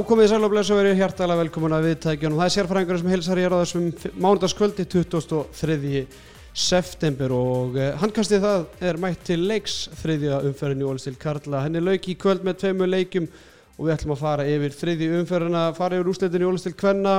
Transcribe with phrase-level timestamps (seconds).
[0.00, 2.38] Komið í sæl og verið hjartalega velkomin að viðtækjunum.
[2.38, 3.88] Það er sérfræðingur sem hilsar hér á þessum
[4.22, 6.00] mánudagskvöldi 23.
[6.56, 11.60] september og uh, handkastið það er mætt til leiks þriðja umferðin í Ólistil Karla.
[11.66, 13.28] Henni lauk í kvöld með tveimu leikum
[13.76, 17.14] og við ætlum að fara yfir þriðji umferðina, fara yfir úsleitin í Ólistil Kvenna.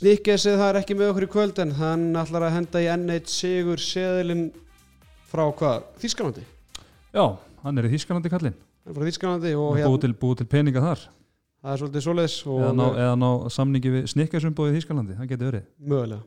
[0.00, 3.30] Sníkesið það er ekki með okkur í kvöld en hann ætlar að henda í N1
[3.34, 4.50] Sigur Seðilinn
[5.28, 5.88] frá hvað?
[6.00, 6.48] Þískanandi?
[7.12, 7.24] Já,
[7.66, 8.60] hann er í Þískanandi kallinn.
[8.88, 11.10] Og búið til, búið til peninga þar.
[11.60, 15.16] Það er svolítið svoleiðis og Eða ná, eða ná samningi við snikkasumbóið í Þískalandi.
[15.20, 15.66] Það getur verið.
[15.92, 16.22] Mögulega.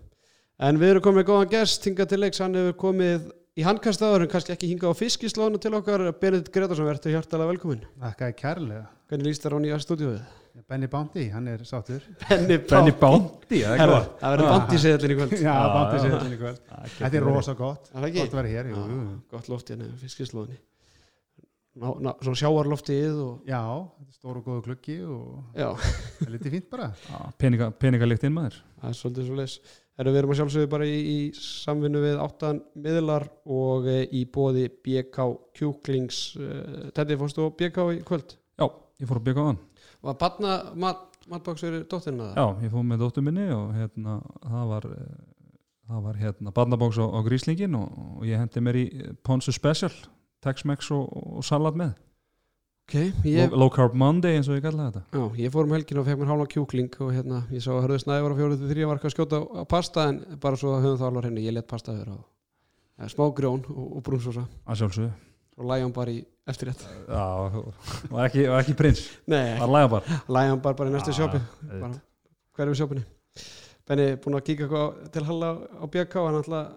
[0.64, 4.30] En við erum komið góðan gest hingað til leiks, hann hefur komið í handkastaður en
[4.32, 8.86] kannski ekki hingað á fiskislónu til okkar Benedikt Gretarsson, verður hjartalega velkomin Þakka er kærlega.
[9.10, 10.24] Hvernig líst þér á nýja stúdíóið?
[10.70, 12.04] Benny Bounty, hann er sáttur.
[12.30, 14.52] Benny Benny Bounty, það er það verður Ah.
[14.54, 16.60] bandi seðlinn í kvöld Já, Bounty þetta í kvöld.
[16.70, 17.90] Það Þetta er rosa gott.
[17.90, 18.06] Það?
[18.20, 18.84] Gott að vera hér, jú.
[19.34, 20.60] gott loft hérna í fiskislóðinni
[21.80, 23.62] ná, ná, Svona sjáarloftið og Já,
[24.00, 26.92] þetta er stór og góðu klukki og það er litið fínt bara.
[27.42, 28.60] Peninga, peningalikt inn maður.
[28.82, 29.58] það er svolítið svo leis
[29.94, 34.24] Erum við erum að sjálfsögðu bara í, í samvinnu við áttan miðlar og e, í
[34.26, 36.48] bóði BK Kjúklings e,
[36.98, 38.34] Teddy, fórstu á BK í kvöld?
[38.58, 38.66] Já,
[38.98, 39.60] ég fór að byggja á hann.
[40.08, 42.42] Var batna mat, matbóks fyrir dóttirina það?
[42.42, 45.54] Já, ég fór með dóttur minni og hérna, það var, eh,
[45.94, 48.86] það var hérna barnabóks á, á gríslingin og, og ég hendi mér í
[49.22, 49.94] Ponsu Special,
[50.44, 51.08] Tex-Mex og,
[51.40, 51.94] og salat með.
[52.84, 55.02] Ok, ég, Low, Carb Monday eins og ég kalla þetta.
[55.16, 57.86] já, ég fór um helgin og fekk mér hálfa kjúkling og hérna, ég sá að
[57.86, 60.60] hörðu snæði var á fjóruð til þrjá var ekki að skjóta á, pasta en bara
[60.60, 62.26] svo höfum það alvar henni, ég let pasta vera og
[63.00, 65.14] ja, smá grjón og, og brúnsósa Að sjálfsögðu.
[65.64, 66.20] og lægjum bara í
[66.52, 67.24] eftirrétt Já,
[68.12, 69.06] var ekki, ekki prins.
[69.32, 70.20] Nei, Var læga bara.
[70.36, 71.40] lægjum bara, bara í næstu sjópi
[72.58, 73.06] hverju sjópinni
[73.88, 76.76] Benni, búin að kíka til Halla á BK hann alltaf,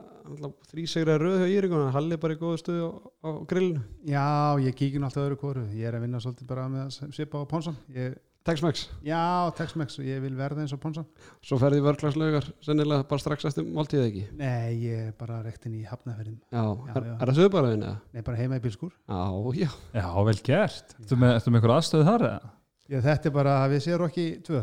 [0.70, 2.90] þrísegra röð hjá Íringun, Halli er bara í góðu stuði á,
[3.26, 4.26] á grillinu Já,
[4.62, 5.66] ég kíkin alltaf öðru kóru.
[5.76, 7.76] Ég er að vinna svolítið bara með að svipa á Ponsan.
[7.94, 8.16] Ég,
[8.46, 11.06] Tex-Mex, já, Tex-Mex og ég vil verða eins og Ponsan.
[11.42, 15.82] svo ferði vörglaslaugar sennilega bara strax eftir máltíð ekki Nei, ég er bara rektin í
[15.82, 16.36] hafnaferðin.
[16.54, 17.96] Já, Já, er, er það sögubaraðin eða?
[18.14, 18.92] Nei, bara heima í bilskur.
[19.10, 19.24] Já,
[19.58, 20.94] já Já, vel gert.
[21.00, 22.52] Ertu með, ertu með einhver aðstöðu þar eða?
[22.86, 24.62] Já, þetta er bara við séum okki tvö.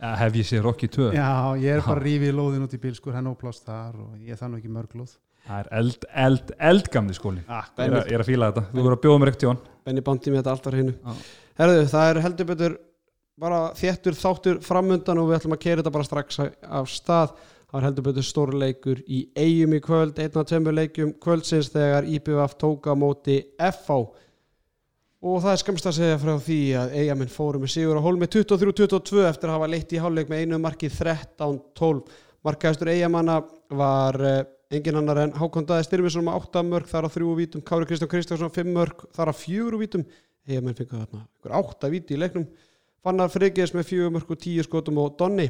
[0.00, 1.10] Já, hef ég séð Rocky 2.
[1.12, 1.28] Já,
[1.60, 4.70] ég er bara rífið lóðin út í bilskur, hann óplást þar og ég þann ekki
[4.72, 5.12] mörg lóð.
[5.46, 7.44] Það er eld, eld, eldgamli skólin.
[7.48, 8.64] Ah, Ég er, ég er að fíla þetta.
[8.70, 9.60] Þú verður að bjóða mér ekkert í hann.
[9.88, 11.14] Benni bandi með þetta allt var hinu Já.
[11.60, 12.74] Herðu, það er heldur betur
[13.40, 17.32] bara þéttur þáttur framundan og við ætlum að kera þetta bara strax af stað
[17.70, 22.08] það er heldur betur stórleikur í eigum í kvöld, einn af tveimur leikum kvöldsins þegar
[22.08, 23.96] IPVF tóka á móti FH
[25.20, 28.28] og það er skamst að segja frá því að eigamenn fóru með sigur á hólmi
[28.30, 32.04] 23-22 eftir að hafa leitt í hálfleik með einu marki 13-12
[32.46, 33.40] markaðistur eigamanna
[33.76, 34.40] var uh,
[34.72, 38.10] engin annar en Hákon Daði Styrmisson með 8 mörg þar á 3 vítum, Kári Kristján
[38.12, 40.04] Kristjánsson 5 mörg þar á 4 vítum.
[40.48, 42.46] Eigamenn fengur þarna ykkur 8 víti í leiknum.
[43.04, 45.48] Fannar Frigiðs með 4 mörg og 10 skotum og Donni.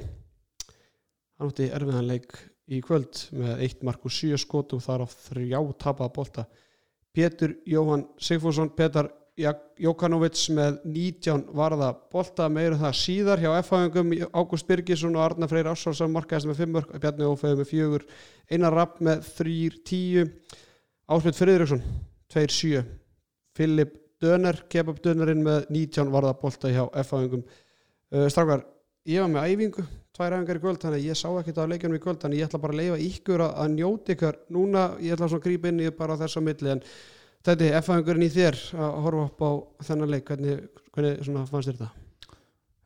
[1.38, 2.34] Hann átti erfiðan leik
[2.70, 6.47] í kvöld með 1 mark og 7 skotum þar á 3 tapaða bolta.
[7.14, 9.10] Pétur Jóhann Sigfússon Petar
[9.81, 15.51] Jókanovits með 19 varða bolta meira um það síðar hjá F-hafingum Ágúst Birgisson og Arnar
[15.51, 18.03] Freyr Ássálsson markaðist með 5 mörg Bjarni Ófeð með 4
[18.55, 20.34] Einar Rapp með 3-10
[21.11, 21.84] Ásmund Friðriksson
[22.34, 22.84] 2-7
[23.56, 28.67] Filip Döner kebab Dönerinn með 19 varða bolta hjá F-hafingum uh, Strákar,
[29.09, 29.87] ég var með æfingu
[30.17, 32.51] tvær æfingar í kvöld, þannig að ég sá ekkert af leikjunum í kvöld þannig ég
[32.51, 35.81] ætla bara að leifa ykkur að, að njóti ykkur núna, ég ætla að grípa inn
[35.81, 36.83] í bara þessa milli en
[37.47, 39.51] þetta er F-hafingurinn í þér að horfa upp á
[39.89, 40.62] þennan leik hvernig,
[40.95, 41.91] hvernig fannst þér þetta?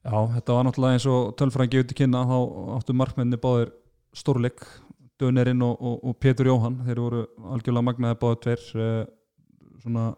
[0.05, 2.39] Já, þetta var náttúrulega eins og tölfræðin gefur til kynna þá
[2.77, 3.75] áttu markmenni báðir
[4.15, 4.67] stórleik,
[5.23, 7.21] Dönerinn og, og, og Pétur Jóhann, þeir voru
[7.55, 9.05] algjörlega magnaði báðir tver uh,
[9.79, 10.09] svona,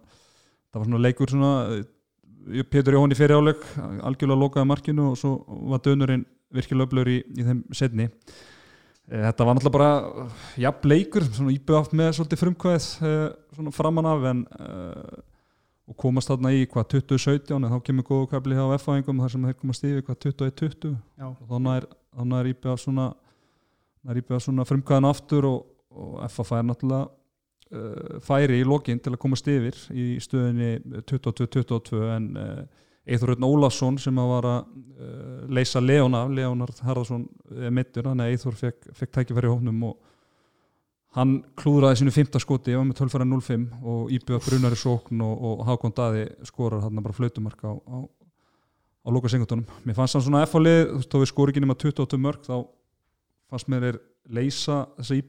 [0.73, 5.21] það var svona leikur svona uh, Pétur Jóhann í fyrir áleik algjörlega lokaði markinu og
[5.21, 5.37] svo
[5.71, 6.25] var Dönerinn
[6.56, 8.56] virkilega öflur í, í þeim setni Eh,
[9.06, 14.08] Þetta var náttúrulega bara uh, jafn leikur, svona íbjöð með svolítið frumkvæð uh, svona framan
[14.11, 15.20] af en uh,
[15.87, 19.44] og komast þarna í hvað 2017 en þá kemur góðu kafli hjá F-fæðingum þar sem
[19.47, 21.87] þeir komast yfir hvað 21-20 Já, og þannig er,
[22.19, 23.05] þannig er íbjöð svona
[24.00, 25.61] það er íbjöð svona frumkvæðan aftur og,
[25.94, 30.73] og F-a fær náttúrulega uh, færi í lokin til að komast yfir í stöðinni
[31.06, 36.82] 22-22 en uh, Eithor Rönn Ólafsson sem að var að uh, leysa Leon af, Leonard
[36.82, 39.97] Harðarsson er mittur, þannig að Eithor fekk, fekk tækifæri hóknum og
[41.17, 45.47] hann klúðraði sínu fymta skoti, ég var með 12 0-5 og íbjöða brunari sókn og,
[45.49, 49.64] og Hákon Daði skorar hann bara flautumark á, á, á loka sengutunum.
[49.87, 52.56] Mér fannst hann svona F-álið, þú veist, þá við skori ekki nema 28 mörg, þá
[53.49, 55.20] fannst mér er leysa þessa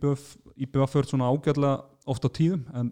[0.57, 1.75] íbjöða förð svona ágætlega
[2.09, 2.89] oft á tíðum en,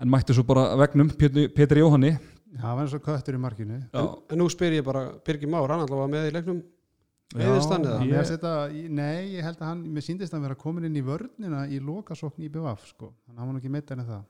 [0.00, 2.14] en mætti svo bara vegnum Pétur Jóhanni
[2.60, 3.80] það var eins og köttur í markinu.
[3.90, 6.62] En, en nú spyr ég bara, Birgir Már, hann alltaf var með í leiknum?
[7.34, 8.52] Ég, þetta,
[8.94, 12.44] nei, ég held að hann mér síndist að vera komin inn í vörnina í lokasókn
[12.46, 14.22] í BVF sko, hann var nú ekki meittar en það.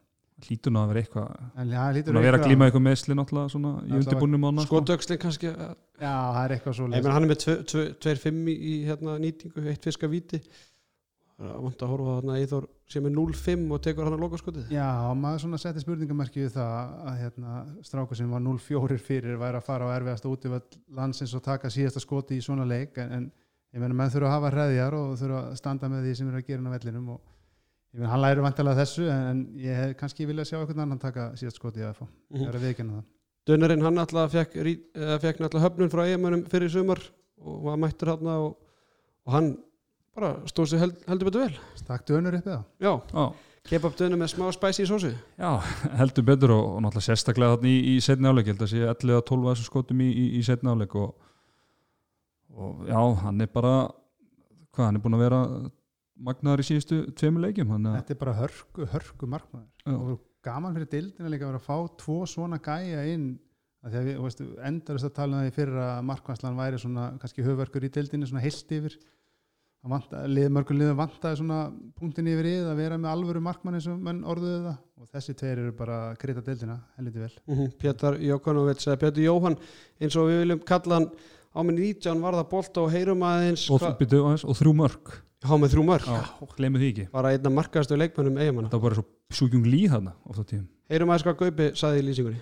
[0.44, 3.74] Hlýtur nú að vera eitthvað lítur Búin að vera að glíma eitthvað meðsli náttúrulega svona
[3.84, 4.80] í undirbúnum ána sko.
[4.80, 8.72] Skotöxlin kannski ég já, það er eitthvað svo menn hann er með 2-5 í, í
[8.88, 10.10] hérna, nýtingu, eitt fiska
[11.40, 14.38] það vant að horfa þarna í Þór sem er 0-5 og tekur hann að loka
[14.38, 14.88] skotið Já,
[15.18, 17.54] maður svona setti spurningamerki við það að hérna,
[17.86, 22.02] stráku sem var 0-4 fyrir væri að fara á erfiðasta útivöld landsins og taka síðasta
[22.04, 23.26] skoti í svona leik en, en
[23.74, 26.38] ég meina menn þurfa að hafa hreðjar og þurfa að standa með því sem er
[26.38, 27.20] að gera á vellinum og
[27.94, 31.02] ég meina hann læri vantilega þessu en, en ég hef kannski viljað sjá einhvern annan
[31.02, 32.06] taka síðasta skoti í AFA,
[32.38, 33.10] ég er að viðkjanna það.
[33.44, 34.54] Dönnarinn hann alltaf fekk,
[35.20, 37.02] fekk alltaf höfnun frá eigamönnum fyrir sumar
[37.44, 39.50] og var mættur hann og hann
[40.14, 41.58] bara stóð sér held, heldur betur vel.
[41.80, 42.62] Stakk dönur upp eða?
[42.82, 43.26] Já, Já,
[43.70, 45.50] kebab dönur með smá spæsi í sósu já,
[45.98, 49.16] heldur betur og, og náttúrulega sérstaklega þarna í, í setni áleik held að sé 11
[49.16, 51.14] að 12 að þessu skotum í, í, í setni áleik og,
[52.54, 53.72] og já, hann er bara
[54.74, 55.40] hvað, hann er búin að vera
[56.28, 59.72] magnaður í síðustu tveimur leikjum hann, Þetta er bara hörku, hörku markmaður.
[59.94, 63.32] Og gaman fyrir dildina líka að vera að fá tvo svona gæja inn
[63.84, 67.08] að því að við, endarist að tala um það í fyrir að markværslan væri svona
[67.20, 68.96] kannski höfverkur í dildinni svona heilt yfir
[69.84, 71.58] lið, mörgum liðum vantaði svona
[71.98, 74.78] punktin yfir yfir að vera með alvöru markmann eins og menn orðuðu það.
[75.00, 77.32] Og þessi tveir eru bara krita dildina helviti vel.
[77.44, 77.74] Mm -hmm.
[77.78, 79.58] Pétur Jókonovits eða Pétur Jóhann
[80.00, 81.10] eins og við viljum kalla hann
[81.54, 85.74] á með 19 varða bolt og heyrum aðeins og, aðeins, og þrjú mörg há með
[85.74, 86.06] þrjú mörg
[86.56, 87.08] glemir því ekki.
[87.12, 90.68] Bara einna markaðastu leikmönnum eigamanna það var bara svo sjúkjung líð þarna oft á tíðum.
[90.88, 92.40] Heyrum aðeins hvað Gaupi saði í lýsingunni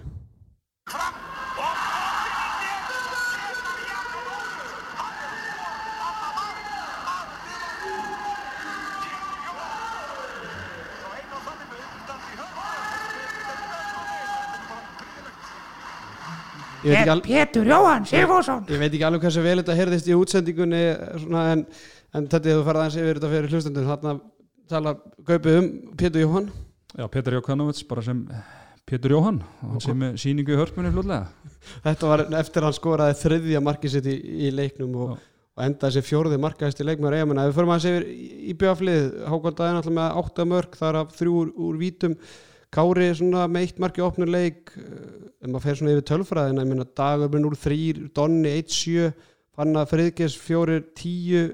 [16.82, 18.64] Pétur Jóhann Sigfússon.
[18.70, 20.82] Ég veit ekki alveg hversu vel þetta heyrðist í útsendingunni
[21.22, 21.64] svona, en,
[22.16, 23.88] en þetta þú farið aðeins yfir þetta fyrir hlustendum.
[23.92, 24.14] Þarna
[24.72, 24.96] tala
[25.28, 25.70] Gaupi um
[26.00, 26.50] Pétur Jóhann.
[26.98, 28.24] Já, Petur Jókanovits bara sem
[28.88, 29.42] Petur Jóhann.
[29.62, 31.52] Hann sem er síningu í hörpunni fljóðlega
[31.84, 34.16] Þetta var eftir að hann skoraði þriðja markið sitt í,
[34.48, 35.12] í leiknum og,
[35.54, 36.86] og endaði sér fjórði markaðist í.
[36.88, 41.36] Ef við förum að segja í bjöflið, Dæðin alltaf með átta mörg, þar af þrjú
[41.44, 42.16] úr, úr vítum,
[42.72, 43.10] Kári
[43.52, 49.10] með eitt markið opnur leik, ef maður fer svona yfir tölfræðina, með 0-3, Donni 1-7,
[49.52, 51.52] Fanna Friðges 4-10,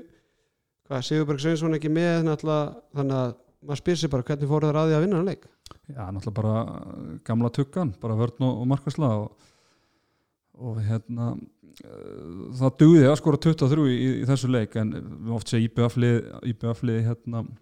[0.87, 4.91] hvað, Sigurberg Sveinsson ekki með, þannig að maður spyr sér bara hvernig fóru það að
[4.91, 5.47] því að vinna hann leik.
[5.89, 6.57] Já, náttúrulega bara
[7.27, 9.47] gamla tuggan, bara vörn og, markasla og,
[10.59, 11.31] og hérna
[11.83, 12.27] eh,
[12.61, 14.93] það dugði að skora 23 í, í þessu leik en
[15.35, 15.73] oft segja
[16.53, 17.57] IBF-lið hérna eh,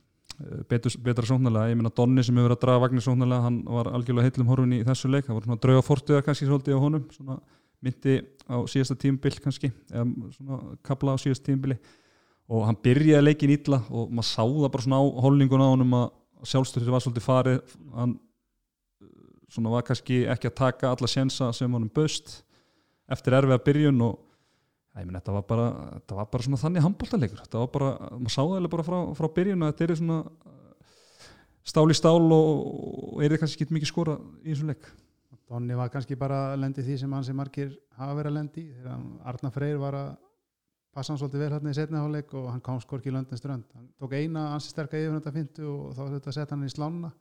[0.70, 3.92] betur, betra sóknarlega, ég meina Donni sem hefur verið að draga vagnir sóknarlega, hann var
[3.92, 7.06] algjörlega heillum horfin í þessu leik, það var svona drauga fortuða kannski svolítið á honum,
[7.14, 7.38] svona
[7.84, 8.18] myndi
[8.48, 10.04] á síðasta tímbil kannski eða
[10.36, 11.76] svona kapla á síðasta tímbili
[12.46, 15.96] og hann byrjaði leikin illa og maður sá það bara svona á holningun á honum
[15.98, 16.06] að
[16.46, 17.74] sjálfstyrti var svolítið farið.
[17.96, 19.08] Hann uh,
[19.50, 22.40] svona var kannski ekki að taka alla sjensa sem honum böst
[23.10, 24.20] eftir erfiða byrjun og
[25.04, 25.64] meni, þetta, var bara,
[25.96, 28.98] þetta var bara svona þannig handbóltaleikur þetta var bara, maður sá það eiginlega bara frá,
[29.18, 31.32] frá byrjun að þetta er svona uh,
[31.72, 32.52] stál í stál og,
[33.12, 34.88] og er það kannski ekki mikið skora í þessum leik.
[35.46, 38.64] Donni var kannski bara að lendi því sem hans er margir hafa verið að lendi
[38.72, 40.08] þegar Arnar Freyr var að
[40.96, 43.68] passa hann svolítið vel hérna í setni hálfleik og hann kom skorki í London strönd.
[43.76, 47.12] Hann tók eina ansi sterka yfir þetta fintu og þá þetta setja hann í slána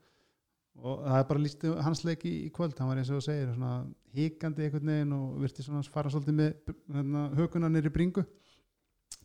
[0.81, 2.75] og það er bara líst hans leik í, kvöld.
[2.79, 3.75] Hann var eins og þú segir svona
[4.15, 8.25] híkandi einhvern veginn og virti svona fara svolítið með hérna, hökuna nýri bringu.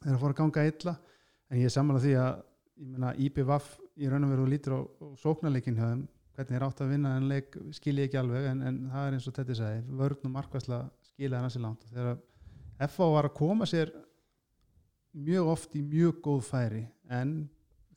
[0.00, 0.97] Þegar fór að ganga illa.
[1.50, 2.33] En ég er sammála því að
[2.80, 3.69] ég meina IPVAF
[4.00, 6.07] í raun og veru lítur á, á sóknarleikin þeim.
[6.38, 9.16] Hvernig er átt að vinna en leik skil ég ekki alveg en, en það er
[9.16, 10.78] eins og þetta segi vörn og markvæsla
[11.11, 11.88] skilja hann að sér langt.
[11.90, 13.90] Þegar FA var að koma sér
[15.12, 17.35] mjög oft í mjög góð færi en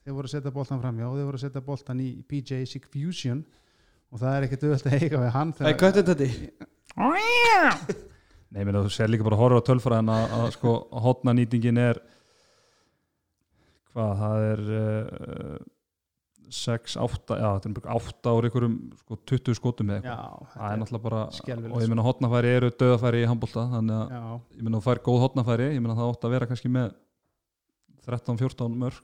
[0.04, 2.88] þeir voru að setja boltan framjá og þeir voru að setja boltan í PJ Sig
[2.92, 3.44] Fusion
[4.14, 6.28] og það er ekkert auðvitað að eiga við hann Það er köttin þetta.
[8.54, 11.34] Nei, ég meina, þú sér líka bara að horfa á tölfræðin að, að sko hotna
[11.34, 12.00] nýtingin er
[13.94, 15.56] hvað, það er uh,
[16.54, 20.20] 6, 8 já, þetta er bara 8 ári ykkurum sko 20 skotum með eitthvað.
[20.22, 23.98] Já, það er náttúrulega bara, skelfilegt, og ég meina hotnafæri eru döðafæri í handbólta, þannig
[23.98, 24.22] að já,
[24.60, 26.94] ég meina þú fær góð hotnafæri, ég meina það átt að vera kannski með
[28.06, 29.02] 13-14 mörg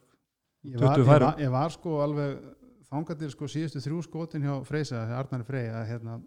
[0.67, 2.41] ég var, 20 ég, var, ég var sko alveg
[2.89, 6.19] þangatir sko síðustu þrjú skotin hjá Freysa, þegar Arnar Frey að hérna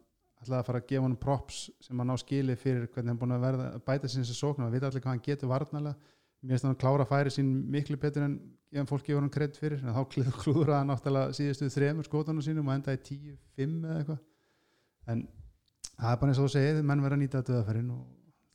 [0.42, 3.36] ætlaði að fara að gefa hann props sem hann á skili fyrir hvernig hann búin
[3.36, 5.96] að verða að bæta sinni sem sóknar, við veit allir hvað hann getur varnalega
[6.42, 8.34] mér finnst hann klára færi sín miklu betur en
[8.72, 9.82] ef fólk gefur hann kredd fyrir.
[9.84, 10.02] En þá
[10.42, 14.18] klúður- hann náttúrulega síðustu þremur skotunum sínum og endaði 10-5 eða eitthvað.
[15.12, 15.22] En
[15.92, 18.02] það er bara eins og þú segir, menn verða að nýta döðaferinn og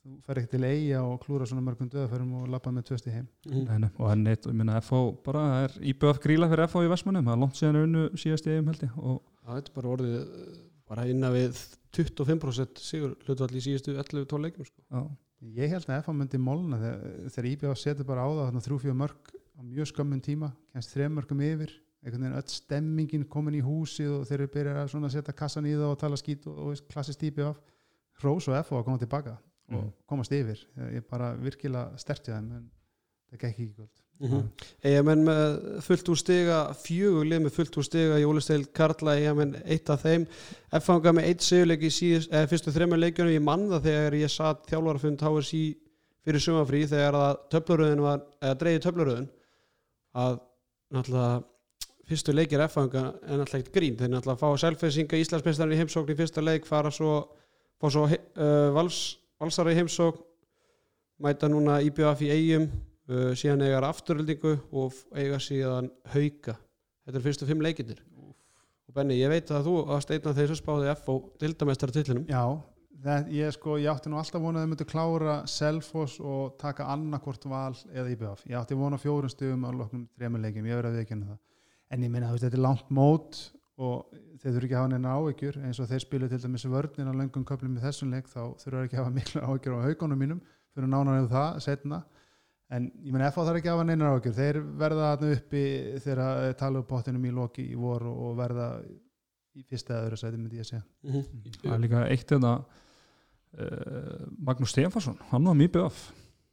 [0.07, 3.27] þú fer ekki til eiga og klúra svona mörgum döðaferðum og lappa með tvösti heim.
[3.51, 6.91] Nei, nei, og henni, ég minna FH bara það er IBF gríla fyrir FH í
[6.93, 8.97] Vestmannum það er langt síðan unnu síðast í eigum held ég
[9.47, 10.19] þetta er bara orðið
[10.87, 11.61] bara innan við
[11.97, 14.83] 25% sigur hlutvall í síðustu 11-12 leikjum sko.
[14.87, 15.01] já,
[15.57, 18.79] ég held að FA myndi molna þegar, þegar IBF setur bara á það þarna þrjú
[18.83, 21.73] fjögur mörg á mjög skömmun tíma kemst þrejum mörgum yfir
[22.03, 25.73] einhvern veginn öll stemmingin komin í húsið og þeir eru byrjað að setja kassan í
[25.73, 27.59] það og tala skít og, og veist, klassist IBF
[28.23, 29.35] Rós og FA að koma tilbaka
[29.71, 29.93] og Mhm.
[30.07, 30.65] komast yfir.
[30.77, 32.69] Ég er bara virkilega stertið þeim en
[33.31, 34.03] það gekk ekki kvöld.
[34.19, 34.43] Mm -hmm.
[34.83, 39.11] Eiga menn með fullt úr stiga fjögur lið með fullt úr stiga í Ólisteil Karla
[39.15, 40.25] eiga menn eitt af þeim.
[40.71, 43.33] F-fanga með eitt sigurleik í síðust, eða, fyrstu þreymur leikjunum.
[43.33, 45.77] Ég mann það þegar ég satt þjálfarfund HSI
[46.25, 49.29] fyrir sumafrí þegar að töfluröðin var, eða dreigði töfluröðin
[50.15, 50.39] að
[50.93, 51.43] náttúrulega
[52.07, 53.97] fyrstu leikir F-fanga er náttúrulega eitt grín.
[53.97, 57.27] Þeir náttúrulega fá selfessinga Íslandsmeistarinn í heimsókn í fyrsta leik fara svo,
[57.79, 60.23] fá svo uh, vals, valsara í heimsókn
[61.23, 66.57] mæta núna IBF í eigum uh, síðan eiga afturöldingu og eiga síðan hauka
[67.07, 68.03] þetta er fyrstu fimm leikindir
[68.87, 71.95] og Benni, ég veit að þú varst einn af þeir sem spáði F og dildamestara
[71.95, 72.43] tillinum Já,
[73.03, 76.87] það, ég, sko, ég átti nú alltaf vonað að þau myndu klára Selfoss og taka
[76.93, 78.45] annarkvort val eða IBF.
[78.47, 81.41] Ég átti vonað fjórum stugum á loknum þremur leikjum, ég verið að viðkynna það.
[81.93, 83.41] En ég minna, þetta er langt mót
[83.77, 87.13] og þeir þurfi ekki að hafa neina áhyggjur eins og þeir spilu til dæmis vörnina
[87.13, 89.85] á löngum köflum í þessum leik þá þurfa þeir ekki að hafa miklu áhyggjur á
[89.85, 90.39] haugunum mínum
[90.73, 91.99] fyrir nánar eða það setna
[92.73, 95.65] en ég menn FH þarf ekki að hafa neina áhyggjur þeir verða þarna uppi
[96.03, 98.71] þegar tala um pottinum í loki í vor og verða
[99.57, 100.83] í fyrsta eða öðru sæti myndi ég segja.
[101.05, 101.57] Mm -hmm.
[101.61, 106.01] það er líka eitt þetta uh, Magnús Stefansson hann var mjög BF,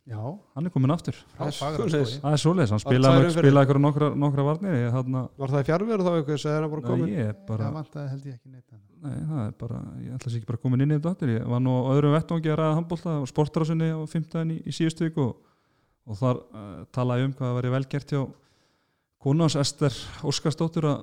[0.04, 0.20] Já,
[0.52, 2.10] hann er komin aftur Það er svoleiðis.
[2.20, 5.68] það er svoleiðis, hann spilaði, spilaði ykkur nokkra, nokkra varnir ég, þarna, Var það í
[5.70, 7.14] fjárveru þá eitthvað sem er hann bara Nei, komin?
[7.14, 8.74] ég er bara Það vantaði held ég ekki neitt.
[9.04, 11.48] Nei, það er bara, ég ætla sér ekki bara komin inn í þetta aftur, ég
[11.54, 15.08] var nú á öðrum vettvangi að ræða handbólta og sportarásinni á 15 í, í síðustu
[15.08, 15.34] viku og,
[16.08, 18.22] og þar uh, talaði um hvað það væri velgert hjá
[19.24, 19.96] konans Ester
[20.28, 21.02] Óskarsdóttur að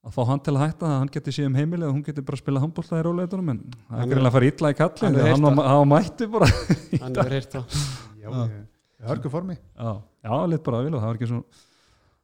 [0.00, 2.38] að fá hann til að hætta að hann geti síðan heimilið og hún geti bara
[2.38, 5.18] að spila handbólta í róleitunum en það er er- greinlega að fara illa í kallin
[5.20, 5.66] er hann, það.
[5.68, 6.48] hann mætti bara
[7.02, 7.56] Hann er heyrt
[8.34, 9.56] það ég hörgu formi.
[9.56, 9.90] Já,
[10.26, 11.42] já lit bara að vilja, það var ekki svo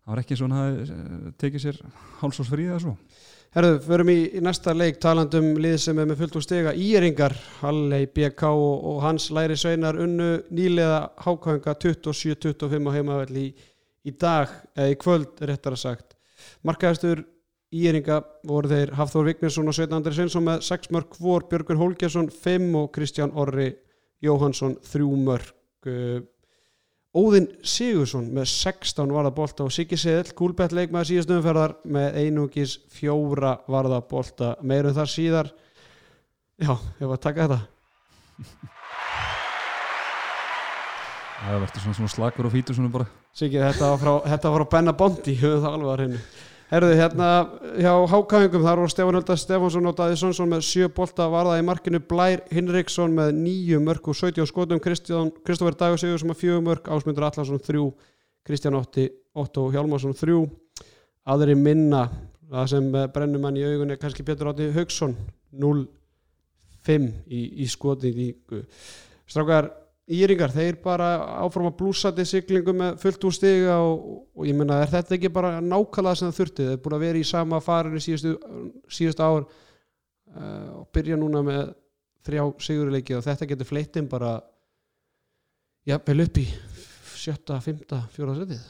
[0.07, 1.79] það var ekki svona að tekið sér
[2.21, 2.93] hálsás frí eða svo.
[3.57, 6.75] Herðu, förum í, í næsta leik talandum lið sem er með fullt úr stiga.
[6.77, 13.55] Íringar, Halley, BK og, og hans læri sveinar unnu nýlega hákvæðinga 27-25 á heimavelli í,
[14.07, 16.15] í dag eða í kvöld réttar að sagt.
[16.69, 17.25] Markaðastur
[17.75, 22.31] Íringa voru þeir Hafþór Vignesson og Sveit Andri Sveinsson með 6 mörg vor, Björgur Hólgesson
[22.31, 23.73] 5 og Kristján Orri
[24.23, 25.56] Jóhansson 3 mörg
[25.91, 26.25] uh,
[27.17, 32.75] Óðinn Sigursson með 16 varða bolta og Siggi Seðl, kúlbett leikmaður síðast umferðar með einungis
[32.93, 35.53] fjóra varða bolta meirum þar síðar.
[36.61, 37.61] Já, ég var að taka þetta.
[41.37, 42.77] Það verður svona, slagur og fítur
[43.37, 44.13] Siggi, þetta var frá,
[44.59, 46.21] frá Benna Bondi höfum það alveg að reynu
[46.67, 47.27] Herðu, hérna
[47.79, 51.63] hjá hákæðingum þar var Stefán Hölda Stefánsson og Daði Sonsson með sjö bolta varða í
[51.63, 52.01] markinu.
[52.03, 54.83] Blær Hinriksson með nýju mörg og 70 skotum.
[54.83, 57.85] Kristoffer Dagur Sigur sem að fjögur mörg Ásmundur Allarsson þrjú.
[58.47, 59.07] Kristján Ótti,
[59.39, 60.41] Otto Hjálmarsson þrjú.
[61.31, 62.09] Aðri minna
[62.51, 65.15] það sem eh, brennur mann í augunni kannski Pétur Átti Haugsson
[65.55, 68.65] 0-5 í, í skotningu
[69.27, 69.71] strákar
[70.07, 71.07] Íringar, þeir bara
[71.43, 74.05] áfram að blúsandi siglingu með fullt úr stiga og,
[74.39, 77.03] og ég menna, er þetta ekki bara nákvæmlega sem það þurfti, þeir er búin að
[77.03, 78.37] vera í sama farinu síðustu,
[78.87, 81.65] síðustu ár uh, og byrja núna með
[82.27, 84.37] þrjá sigurleiki og þetta getur fleitin bara
[85.91, 86.47] jafnvel upp í
[87.17, 88.63] sjötta, fymta, fjóra setið.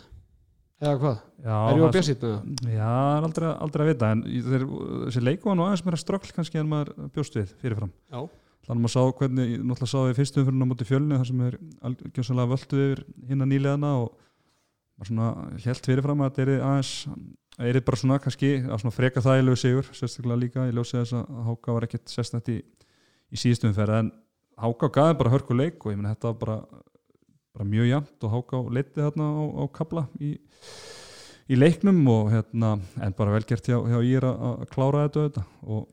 [0.77, 2.33] Eða hvað, já, er ég á björsýtna?
[2.69, 2.89] Já,
[3.29, 4.25] aldrei, aldrei að vita en
[5.05, 7.93] þessi leiku var nú aðeins meira ströggl kannski en maður bjóst við fyrirfram.
[8.13, 8.25] Já,
[8.67, 11.43] þannig að maður sá hvernig, ég náttúrulega sá við fyrstu umfyrirna móti fjölni þar sem
[11.47, 11.59] er
[11.89, 14.09] algjörsanlega völdu yfir hinna nýleðana og
[14.97, 15.29] maður svona
[15.67, 16.93] held fyrirfram að þetta er aðeins
[17.71, 21.45] er bara svona kannski að svona freka þægilegu sigur sérstaklega líka, ég ljósi þess að
[21.47, 22.59] Háka var ekkert sérstætt í,
[23.33, 24.13] í síðustu umferð en
[24.61, 26.83] Háka gaði bara hörku leik og ég meni þetta var bara,
[27.57, 30.35] bara mjög jæmt og Háka leiti þarna á, á kabla í
[31.47, 35.85] í leiknum og hérna en bara velgert hjá, hjá Ír að að klára þetta og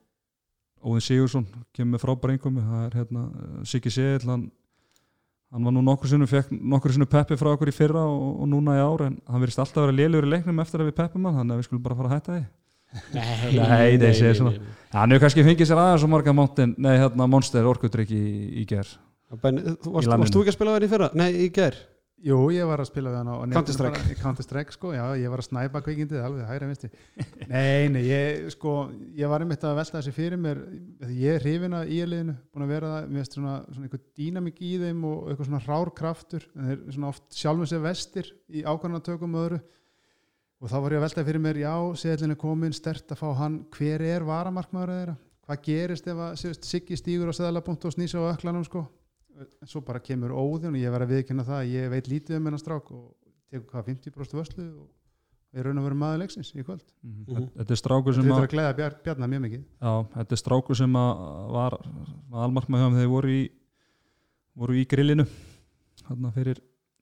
[0.84, 4.44] Óðin Sigursson kemur með frábæra einkomi það er hérna eh, Siggi Segill hann,
[5.54, 8.50] hann var nú nokkur sinnum fekk nokkur sinnum peppi frá okkur í fyrra og, og
[8.52, 10.98] núna í ár en hann verðist alltaf að vera lélugur í leiknum eftir að við
[11.00, 12.44] peppum hann þannig að við skulum bara fara að hætta því.
[13.18, 14.52] Nei, Nei, nei, svona.
[14.94, 18.26] hann hefur kannski fengið sér aðeins og marga mountain, nei hérna monster orkudrykk í,
[18.62, 21.08] í ger þú, varst, varst þú ekki að spila verið í fyrra?
[21.18, 21.80] Nei, í ger
[22.24, 24.16] Jú, ég var að spila við hann á Counter-Strike.
[24.22, 26.88] Counter-Strike sko, já, ég var að snæpa kvikindið alveg hægra misti
[27.50, 28.76] Nei, nei, ég sko
[29.18, 30.62] ég var einmitt að velta þessi fyrir mér.
[31.10, 34.64] Ég er hrifin að íliðinu búin að vera það, mér veist svona, svona einhver dýnamík
[34.64, 36.48] í þeim og eitthvað svona rár kraftur.
[36.56, 39.60] En þeir svona oft sjálfum sér vestir í ákvæmnatökum öðru.
[40.64, 43.30] Og þá var ég að velta fyrir mér, já, seðlinn er komin stert að fá
[43.42, 48.24] hann, hver er varamarkmaður þeirra, hvað gerist ef að Siggi stígur á seðlapunkt og snýsa
[48.24, 48.86] á öklanum sko,
[49.42, 52.38] en svo bara kemur óðun og ég var að viðkynna það, að ég veit lítið
[52.38, 53.08] um hennar strák og
[53.50, 54.92] tekur hvað 50% vörslu og
[55.54, 56.86] er raun að vera maður leiksins í kvöld.
[57.06, 57.50] Mhm.
[57.58, 58.48] Þetta er strákur sem að
[59.82, 61.78] að þetta er strákur sem að var
[62.46, 63.44] almarkma hjá þeim þegar þeir voru í
[64.56, 65.28] voru í grillinu.
[66.04, 66.60] Þarna fyrir,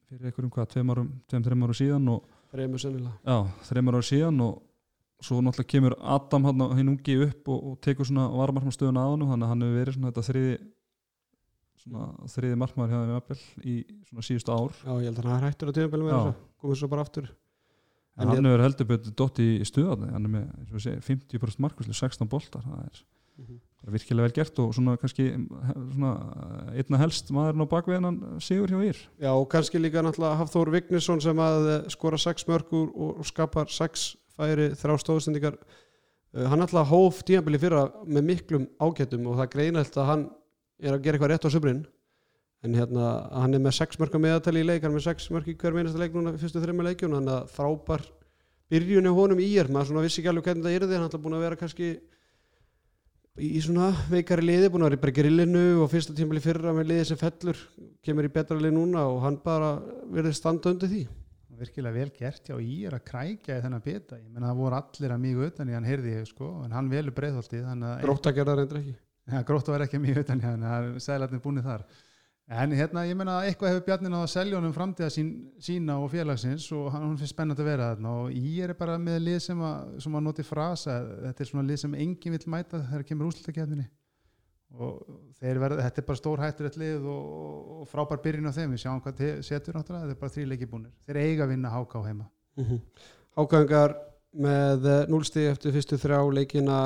[0.09, 3.15] fyrir einhverjum hvað, tveim árum, tveim, þreim árum síðan og fremur sennilega.
[3.25, 3.37] Já,
[3.69, 4.61] þreim árum síðan og
[5.21, 6.61] svo náttúrulega kemur Adam hann,
[6.91, 10.11] ungi upp og, og tekur svona varmarkmastöðuna á hann þannig að hann hefur verið svona
[10.11, 10.55] þetta þriði
[12.31, 13.75] þriði markmaður hjá þeim jafnvel í
[14.09, 14.75] svona síðustu ár.
[14.81, 16.19] Já, ég held að hann er hættur á tíðanbelum Já.
[16.61, 17.31] komið svo bara aftur.
[18.19, 22.29] En hann hefur heldur betur dott í, stuðarni hann er með, segja, 50% markvæslu 16
[22.29, 23.03] boltar, það er
[23.81, 26.11] bara virkilega vel gert og svona kannski svona
[26.75, 28.99] einna helst maðurinn á bakvið hann sigur hjá ír.
[29.17, 33.71] Já, og kannski líka náttúrulega Hafþór Vignisson sem að eh, skora 6 mörgur og, skapar
[33.73, 35.57] 6 færi þrjá stóðsendingar.
[36.31, 40.27] Uh, hann náttúrulega hóf tímabili fyrra með miklum ágætum og það er greinælt að hann
[40.81, 41.83] er að gera eitthvað rétt á sömurinn
[42.61, 45.49] en hérna hann er með 6 mörgum meðatali í leik hann er með 6 mörg
[45.49, 48.03] í hver minnasta leik núna fyrstu þreymur leikjun, hann er frábær
[48.71, 51.23] byrjun í honum í er, maður svona vissi ekki alveg hvernig það er hann er
[51.23, 51.89] búin að vera kannski
[53.41, 56.91] í svona veikari liði búin að vera í bara grillinu og fyrsta tímabili fyrra með
[56.91, 57.59] liði sem fellur
[58.05, 59.73] kemur í betra lið núna og hann bara
[60.11, 61.05] verður standa undir því.
[61.61, 64.17] Virkilega vel gert hjá í er að krækja í þennan bita.
[64.17, 66.91] Ég menna það voru allir að mjög utan í hann heyrði ég sko en hann
[66.91, 67.47] velur að
[68.31, 68.95] að gera það reyndir ekki
[69.31, 71.85] ja, gróttu var ekki mjög utan er sælarnir búinir þar.
[72.51, 75.27] En hérna ég menna eitthvað hefur Bjarnin á að selja honum framtíða sín,
[75.63, 79.21] sína og félagsins og hann finnst spennandi að vera þarna og í er bara með
[79.23, 80.97] lið sem að, sem að noti frasa.
[81.29, 83.87] Þetta er svona lið sem enginn vill mæta þegar kemur úrslutakefninni
[84.71, 84.99] og
[85.39, 87.31] verða, þetta er bara stór hættur eitt lið og,
[87.81, 88.75] og frábær byrjun á þeim.
[88.75, 90.93] Við sjáum hvað te- setur náttúrulega, þetta er bara þrý leiki búnir.
[91.07, 92.27] Þeir eiga að vinna háká heima.
[93.37, 93.95] Hákangar
[94.31, 96.77] með núlstig eftir fyrstu þrjá leikina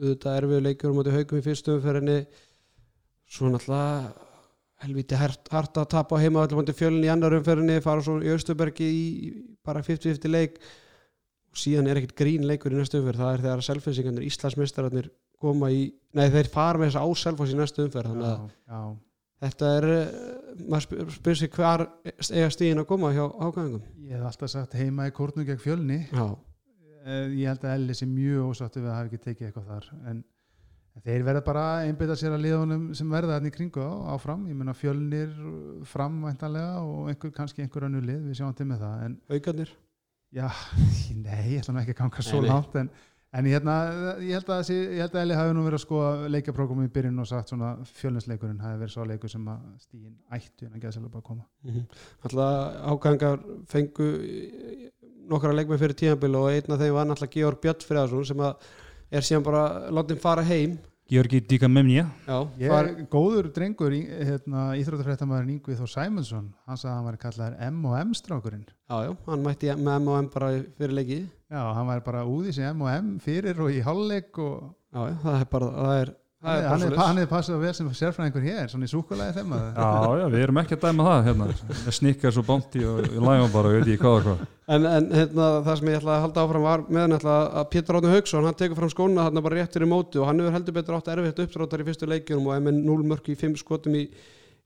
[0.00, 2.20] auðvitað erfiðu leikur átti haugum í fyrstu umferðinni.
[3.34, 4.30] Svo náttúrulega
[4.84, 8.88] helviti hart að tapa heima allir mútið fjölinn í annar umferðinni fara svo í Östubergi
[8.88, 9.04] í
[9.64, 10.58] bara 50-50 leik.
[11.54, 15.10] Og síðan er ekkit grín leikur í næstu umferð það er þegar selfisingarnir Íslandsmeistararnir
[15.44, 18.72] koma í, nei þeir fara með þess að ásselfos í næstu umferð þannig að já,
[18.74, 18.80] já.
[19.44, 20.16] þetta er eh,
[20.64, 24.76] maður spyr, spyr sig hvar eiga stíðin að koma hjá Hákangum ég hef alltaf sagt
[24.78, 26.00] heima í kórnum gegn fjölni.
[26.10, 26.26] Já,
[27.04, 29.88] ég held að Elli sé mjög ósáttu við að hafa ekki tekið eitthvað þar.
[30.10, 30.24] En
[31.04, 34.44] þeir verða bara að einbytta sér að liðunum sem verða þarna í kringu áfram.
[34.50, 35.32] Ég menna fjölnir
[35.90, 39.74] fram væntanlega og einhver, kannski einhver önnu lið, við sjáum til með það en aukarnir
[40.34, 40.48] já,
[41.24, 42.88] nei, ég ætla ekki að ganga svo langt en,
[43.34, 43.76] en ég, hérna,
[44.22, 44.72] ég held að
[45.06, 48.80] að Elli hafi nú verið að skoða leikaprógrammi í byrjun og sagt svona fjölninsleikurinn hafi
[48.82, 51.44] verið svo leikur sem að stíðin ættu en að geða sérlega bara að koma
[52.26, 54.10] Alltaf ágangar fengu
[55.30, 58.66] nokkra leikmenn fyrir tíðanbíl og einn af þeim var náttúrulega Georg Björnfriðarsson sem að
[59.14, 59.62] er síðan bara
[59.94, 60.78] látið fara heim.
[61.04, 66.92] Georgi Díka Memnja Já, Ég er góður drengur, hérna, íþróttafréttamaður Ingvi Þór Sæmundsson, hann sagði
[66.92, 68.62] að hann var kallaður M&M strákurinn.
[68.64, 71.26] já, já, hann mætti með M&M bara fyrir leikið.
[71.52, 75.50] Já, hann var bara úði sem M&M fyrir og í hálfleik og já, það er
[75.52, 78.86] bara, það er, hann er hann er, hann er passað vel sem sérfræðingur hér, svona
[78.86, 79.88] í súkulæði þeim að Já,
[80.20, 81.48] já, við erum ekki að dæma það hérna.
[81.70, 84.44] Með snikkars og bánti og lægum bara, við veit ég hvað og hvað.
[84.74, 87.98] En, en hérna, það sem ég ætla að halda áfram var með náttúrulega að Pétur
[87.98, 90.76] Átni Hauksson hann tekur fram skóna þarna bara rétt fyrir móti og hann hefur heldur
[90.78, 93.98] betur átt erfitt uppdráttar í fyrstu leikjunum og er með 0 mörk í 5 skotum
[94.00, 94.06] í,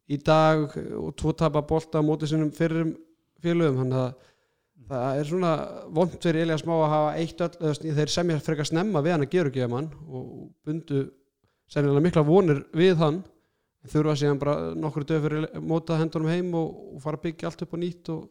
[0.06, 2.94] í dag og tvo tapa bolta á móti sinum fyrrum
[3.42, 4.14] félögum þannig að
[4.88, 5.52] það er svona
[5.98, 9.34] vond fyrir Elías Má að hafa eitt öll þeir semja frekar snemma við hann að
[9.34, 10.28] gera ekki mann og
[10.64, 11.02] bundu
[11.68, 13.22] sennilega mikla vonir við hann.
[13.88, 17.62] Þurfa síðan bara nokkur dög fyrir móta hendunum heim og, og fara að byggja allt
[17.64, 18.24] upp á nýtt og,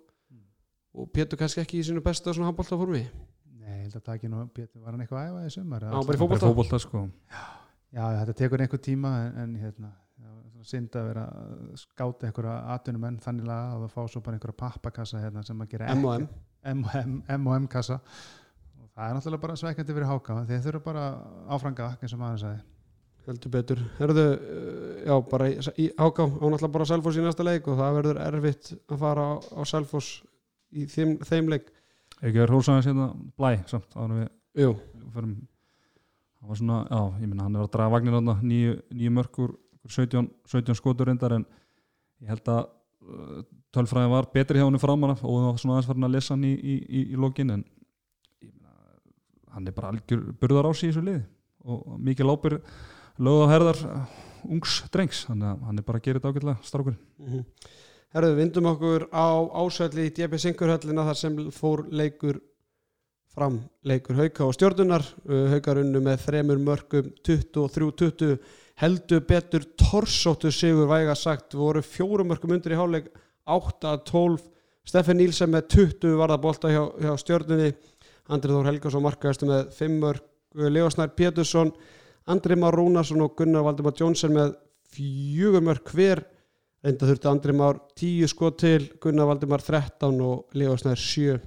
[0.97, 3.05] og Pétur kannski ekki í sínu besta svona handbóltaformi
[3.67, 5.85] Nei, ég held að það ekki nú, Pétur, var hann eitthvað að æfa í sumar?
[5.87, 7.01] Já, bara í Bara fótbolta fótbolta sko.
[7.95, 11.25] Já, þetta tekur einhver tíma en, en hérna, já, svona synd að vera
[11.79, 15.73] skáta einhverja atvinnum enn þannig að það fá svo bara einhverja pappakassa hérna, sem að
[15.73, 16.27] gera M&M
[16.75, 17.99] M&M M&M kassa.
[18.79, 21.05] Og það er náttúrulega bara sveikandi fyrir háka þeir þurfa bara
[21.55, 22.65] áfranga, eins og maður sagði
[23.31, 23.83] heldur betur.
[23.97, 27.79] Herðu, uh, já, bara í, í Háká á náttúrulega bara Selfoss í næsta leik og
[27.79, 30.21] það verður erfitt að fara á, á Selfoss
[30.71, 31.69] í þeim, þeim leik.
[32.17, 34.73] Ekki verið hrósaðans hérna blæ samt, en við
[35.13, 35.37] förum.
[36.37, 39.55] Hann var svona, já, ég minna hann er að draga vagnir þarna nýju, mörkur
[39.87, 41.45] 17, 17 skotur reyndar en
[42.21, 43.41] ég held að uh,
[43.75, 46.33] tölfræðin var betri hjá henni framan af og það var svona aðeins farin að lesa
[46.35, 47.63] hann í, í, í, í lokin en
[48.43, 48.75] ég meina,
[49.55, 51.23] hann er bara algjör burðar á í þessu liði
[51.67, 52.57] og mikið lápir
[53.19, 54.01] lögð á herðar uh,
[54.47, 55.23] ungs drengs.
[55.29, 57.01] Þannig að hann er bara að gera þetta ágætlega strákurinn.
[57.23, 57.45] Mhm.
[58.15, 59.27] Herðu, við vindum okkur á
[59.61, 62.39] ásvelli í DB Singurhöllina þar sem fór leikur
[63.37, 65.03] fram leikur Hauka og stjórnunar
[65.51, 68.37] Haukar unnu með þremur mörgum 23-20
[68.81, 73.11] heldur betur torsóttu sigur væga sagt voru fjórum mörgum undir í háleik
[73.45, 74.39] 8-12
[74.87, 77.73] Steffen Nílsen með 20 varða bolta hjá, hjá stjórnunni
[78.31, 81.73] Andri Þór Helgarsson markaðist með 5 mörg Leosnær Pétursson
[82.27, 84.55] Andri Már Rúnarsson og Gunnar Valdimar Jónsson með
[84.91, 86.23] fjögur mörg hver
[86.83, 91.37] reynda þurfti Andri Már 10 sko til Gunnar Valdimar 13 og Leosnær 7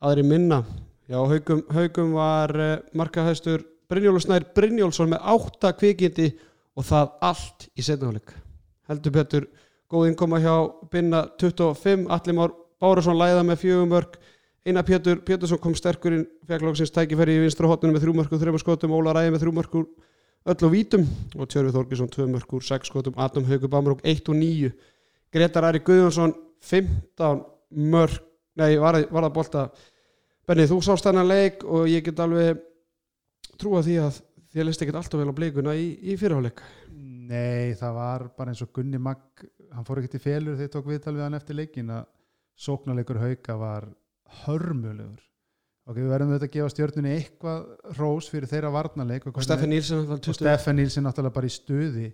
[0.00, 0.62] aðri minna.
[1.08, 6.28] Já, haugum, haugum var uh, markahæstur Brynjólu Snær Brynjólfsson með 8 kvikindi
[6.76, 8.34] og það allt í setnaflik
[8.88, 9.46] heldur betur
[9.88, 10.54] góð innkoma hjá
[10.92, 14.18] Binna 25, Alli Már Bárusson læða með fjögum mörg
[14.68, 18.40] Einar Pétur Pétursson kom sterkur inn fekk lóksins tækifæri í vinstra hotninu með þrjú mörgur
[18.42, 19.86] þrjum skotum, Óla Ræði með þrjú mörgur
[20.48, 21.04] öll og vítum
[21.36, 24.72] og Tjörfi Þorgesson tvö mörgur, sex skotum, Adam Haugur Bamrúk 1 og 9
[25.32, 27.44] Gretar Ari Guðjónsson 15
[27.92, 28.18] mörg
[28.58, 29.68] nei, var, það bolta.
[30.48, 32.60] Benni, þú sást þennan leik og ég get alveg
[33.60, 34.20] trúa því að
[34.52, 36.60] þér leist ekkert alltaf vel á bleikuna í, í fyrirháleik
[37.28, 40.88] Nei, það var bara eins og Gunni Magg hann fór ekkert í felur þegar tók
[40.88, 42.06] viðtal við hann eftir leikin að
[42.58, 43.88] sóknarleikur hauka var
[44.44, 45.24] hörmulegur.
[45.88, 49.68] Ok, við verðum auðvitað að gefa stjórnunni eitthvað rós fyrir þeirra varnarleik og, og Steffi
[49.70, 52.08] Nílsson var og 20 Stefan Nílsson náttúrulega bara í stuði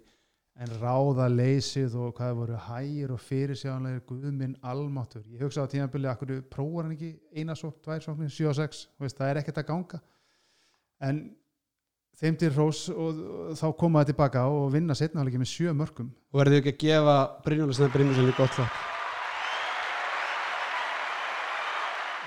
[0.54, 6.06] en ráða leysið og hvað voru hægir og fyrirsjáðanlega guðminn almáttur, ég hugsa á tímabili
[6.06, 9.40] akkur prófar hann ekki eina sók, tvær sóknir 7 og 6, þú veist, það er
[9.42, 10.00] ekkert að ganga.
[11.02, 11.20] En
[12.20, 13.22] þeim til rós og,
[13.58, 17.16] þá koma það tilbaka og vinna setnaðalegi með sjö mörgum og verður ekki að gefa
[17.46, 18.82] Brynjólu Snær Brynjólfsson í gott lag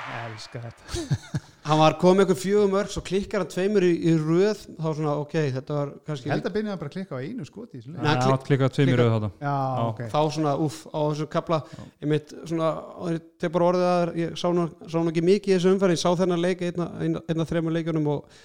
[0.08, 1.43] ég elska þetta.
[1.67, 5.15] Hann var komið eitthvað fjögum mörg svo klikkar hann tveimur í, í röð þá svona
[5.19, 7.91] ok, þetta var kannski held að byrja að bara klikka á einu skoti í þessu
[7.91, 7.97] leik.
[8.06, 9.82] Nei, hann klik- klikkað tveimur auð þetta já, Já.
[9.89, 10.00] ok.
[10.13, 12.69] Þá svona uff á þessu kapla ég mitt svona,
[13.12, 15.95] ég tek bara orðið að ég sá nú, sá nú ekki mikið í þessu umferð
[15.97, 18.39] ég sá þennan leik einna, einna, einna þremur leikunum og,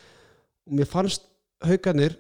[0.67, 1.29] og mér fannst
[1.63, 2.19] haugarnir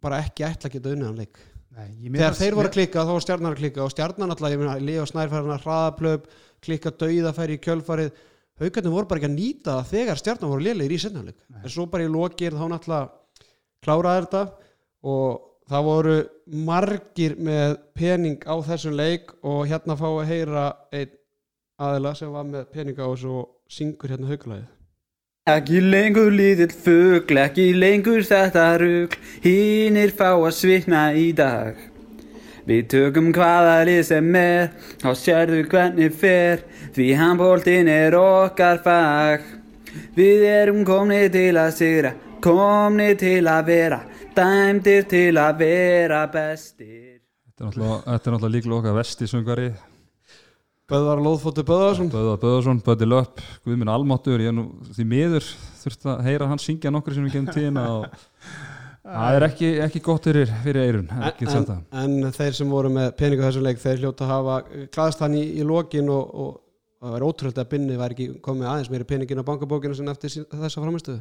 [0.00, 1.42] bara ekki ætla að geta unnið hann leik.
[1.76, 4.32] Nei, ég meina- þegar þeir voru að klikka þá var stjarnar að klikka og stjarnar
[4.32, 6.32] alltaf, ég meina, Leo Snær fær hann að hraðaplöp
[6.64, 8.24] klikka dauða fær í kjölfarið
[8.60, 11.60] haugarnir voru bara ekki að nýta það þegar stjarnar voru lélegir í setnafleik Nei.
[11.62, 13.10] en svo bara í lokir þá náttúrulega
[13.84, 14.42] kláraði þetta
[15.12, 16.16] og það voru
[16.68, 21.14] margir með pening á þessum leik og hérna fá að heyra einn
[21.78, 24.74] aðila sem var með pening á þessu og syngur hérna haugalagið
[25.48, 31.78] Ekki lengur lítill fugl, ekki lengur þetta rugl, hinnir fá að svitna í dag.
[32.68, 34.66] Við tökum hvaða lið sem er,
[35.00, 39.46] þá sérðu hvernig fer, því handbóltinn er okkar fag.
[40.18, 42.12] Við erum komni til að sigra,
[42.44, 44.02] komni til að vera,
[44.36, 47.22] dæmdir til að vera bestir.
[47.48, 49.70] Þetta er náttúrulega, er líklega okkar vesti söngari
[50.88, 55.48] Böðvar Lóðfóttu Böðvarsson Böðvar Böðarsson, Böði Löpp, Guðminn Almáttur ég er nú því miður
[55.82, 58.06] þurft að heyra hann syngja nokkur sem við genum tíðina og
[59.08, 63.10] það er ekki, ekki gott fyrir, fyrir eirun en, en, en þeir sem voru með
[63.18, 64.56] pening á þessum leik þeir hljóta að hafa
[64.94, 66.54] klaðast hann í, í lokin og, og
[66.98, 70.34] það var ótrúlega að binni var ekki komið aðeins meiri peningin á bankabókinu sem eftir
[70.52, 71.20] þessa framistöðu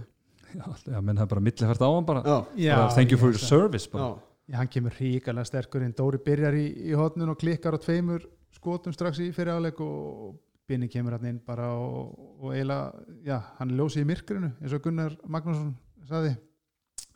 [0.56, 2.22] Já, já, menn það er bara millifært á hann bara,
[2.56, 4.06] Já, bara thank you for your service bara.
[4.08, 5.92] já, Já, hann kemur ríkalega sterkur inn.
[5.92, 8.24] Dóri byrjar í, í hotnun og klikkar á tveimur
[8.56, 13.38] skotum strax í fyrir áleik og Binni kemur hann inn bara og, og eiginlega, já,
[13.60, 15.74] hann ljósið í myrkrinu eins og Gunnar Magnússon
[16.08, 16.34] saði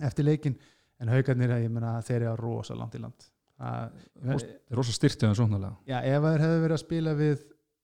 [0.07, 0.57] eftir leikin
[1.01, 3.29] en haugarnir, ég meina, þeir eru rosa langt í land.
[3.61, 4.43] Það, Það
[4.77, 7.43] rosa styrtið hann svonarlega Já, ef þeir hefðu verið að spila við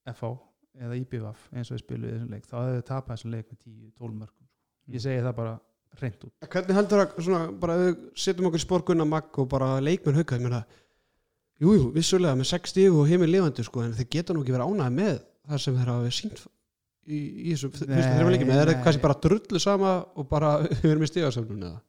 [0.09, 0.31] FH
[0.77, 3.51] eða IBVF eins og við spiluðu í þessum leik þá hefðu þeir tapað þessum leik
[3.51, 5.53] með 10-12 mörgum ég segi það bara
[6.01, 6.33] reynd út.
[6.53, 10.17] Hvernig heldur að svona, bara ef við setjum okkur í sporkunna magg og bara leikmenn
[10.19, 10.63] hauka, ég meina
[11.57, 14.53] Jú, jú, vissulega með 6 stíg og heimil lifandi sko, en þeir geta nú ekki
[14.53, 15.15] verið ánægð með
[15.49, 16.41] það sem þeir hafa sínt
[17.07, 20.51] í, í þessu fyrstu leikjum, eða er það kannski bara drullu sama og bara
[20.83, 21.79] við erum í stígarsöfnun eða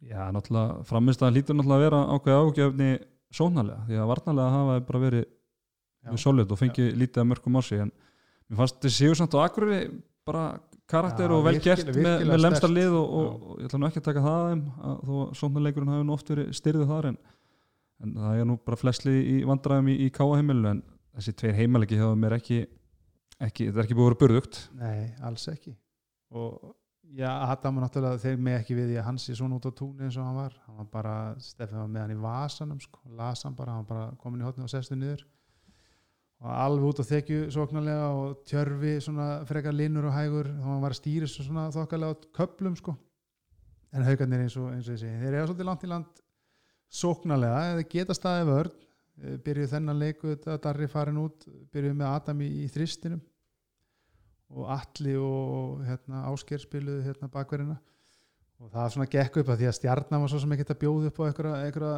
[0.00, 2.90] Já, náttúrulega, framistæðan lítur náttúrulega að vera ákveð ágefni
[3.36, 5.26] sónarlega því að varnarlega hafa bara verið
[6.20, 7.90] solid og fengið lítið að mörgum á sig en
[8.48, 9.90] mér fannst þessi séu samt á Akureyri
[10.26, 10.44] bara
[10.90, 13.88] karakter Já, og vel virkilega- gert með, með lemsta lið og, og, ég ætla nú
[13.90, 17.10] ekki að taka það að þeim að þó sónarleikurinn hafi nú oft verið styrðið þar
[17.12, 17.20] en,
[18.00, 20.82] en það er nú bara flestlið í vandræðum í, í káaheimilu en
[21.14, 22.60] þessi tveir heimalegi hafa mér ekki,
[23.38, 24.60] ekki það er ekki búið að vera burðugt.
[24.80, 25.76] Nei, alls ekki.
[26.32, 26.72] Og
[27.16, 29.72] já, Adam var náttúrulega þeir með ekki við því að hann sé svona út á
[29.76, 30.56] túnni eins og hann var.
[30.66, 33.90] Hann var bara, Stefán var með hann í vasanum sko, las hann bara, hann var
[33.90, 35.24] bara komin í hotni og sestu niður.
[36.40, 40.84] Og alveg út á þekju sóknarlega og tjörfi svona frekar linur og hægur þá hann
[40.84, 42.96] var að stýra svo svona þokkalega á köplum sko.
[43.92, 46.22] En haugarnir eins og, eins og þessi þeir eru svolítið langt í land
[46.90, 48.78] sóknarlega eða geta staðið vörn
[49.20, 51.44] Eh, byrjuð þennan leiku þetta Darri farin út
[51.74, 53.20] byrjuð með Adam í, í þristinum
[54.50, 57.78] og Alli og hérna, Ásker spiluðu hérna, bakverðina.
[58.60, 61.08] Og það svona gekk upp að því að stjarnan var svo sem ekki að bjóða
[61.08, 61.92] upp á einhverja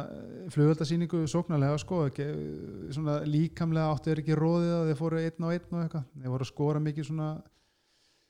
[0.53, 2.27] flugöldasýningu sóknarlega sko, ekki,
[2.95, 6.05] svona líkamlega áttu þeir ekki róðið að þeir fóru einn og einn og eitthvað.
[6.13, 7.29] Þeir voru að skora mikið svona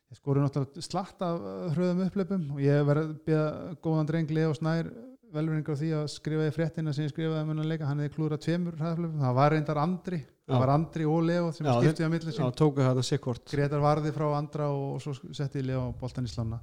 [0.10, 4.58] þeir skoru náttúrulega slatt af hröðum uppleipum og ég verði að beða góðan dreng Leo
[4.58, 4.90] Snær
[5.34, 8.16] velveringar á því að skrifa í fréttina sem ég skrifaði um hennar leika, hann hefði
[8.18, 12.08] klúra tveimur hraðflöfum, það var reyndar Andri það var Andri og Leo sem Já, skiptið
[12.08, 16.28] á milli Já, tóku þetta sikkort Gretar varði frá Andra og svo setti Leo boltan
[16.28, 16.60] í slána.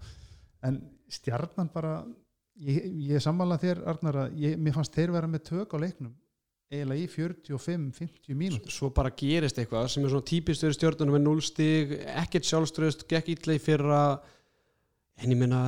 [0.67, 1.95] En stjarnan bara
[2.61, 6.13] ég, ég sammála þér Arnar að ég, mér fannst þeir vera með tök á leiknum
[6.71, 8.71] eiginlega í 45-50 mínútur.
[8.71, 13.03] Svo bara gerist eitthvað sem er svona típist fyrir stjórnunum með 0 stig, ekkert sjálfströst
[13.11, 14.03] gekk illa í fyrra.
[15.21, 15.63] En ég meina,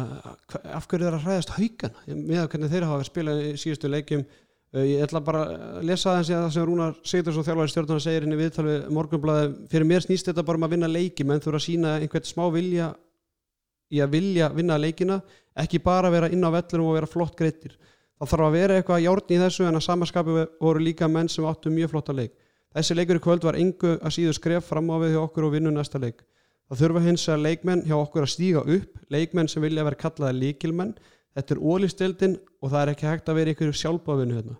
[0.48, 3.50] hva- af hverju er að hræðast haugan, með að hvernig þeir hafa verið spilað í
[3.64, 4.22] síðustu leikjum.
[4.22, 4.41] Uh,
[4.80, 8.76] ég ætla bara að lesa það sem Rúnar Sigurðarsson þjálfari stjórnuna segir inn í viðtalvi
[8.96, 12.28] morgunblæði, fyrir mér snýst þetta bara um að vinna leiki, menn þurfa að sína einhvern
[12.28, 12.92] smá vilja
[13.92, 15.20] í að vilja vinna leikina,
[15.60, 17.76] ekki bara vera inn á vellurum og vera flott greittir
[18.22, 21.46] það þarf að vera eitthvað járn í þessu en að samaskapi voru líka menn sem
[21.48, 22.34] áttu mjög flotta leik.
[22.72, 25.54] Þessi leikur í kvöld var engu að síðu skref fram á við hjá okkur og
[25.56, 26.22] vinnu næsta leik.
[26.70, 30.38] Það þurfa hins að leikmenn hjá okkur að stíga upp leikmenn sem vilja vera kallaði
[30.38, 30.94] líkilmenn
[31.36, 34.58] þetta er ólistildin og það er ekki hægt að vera ykkur sjálfbáðinu hérna.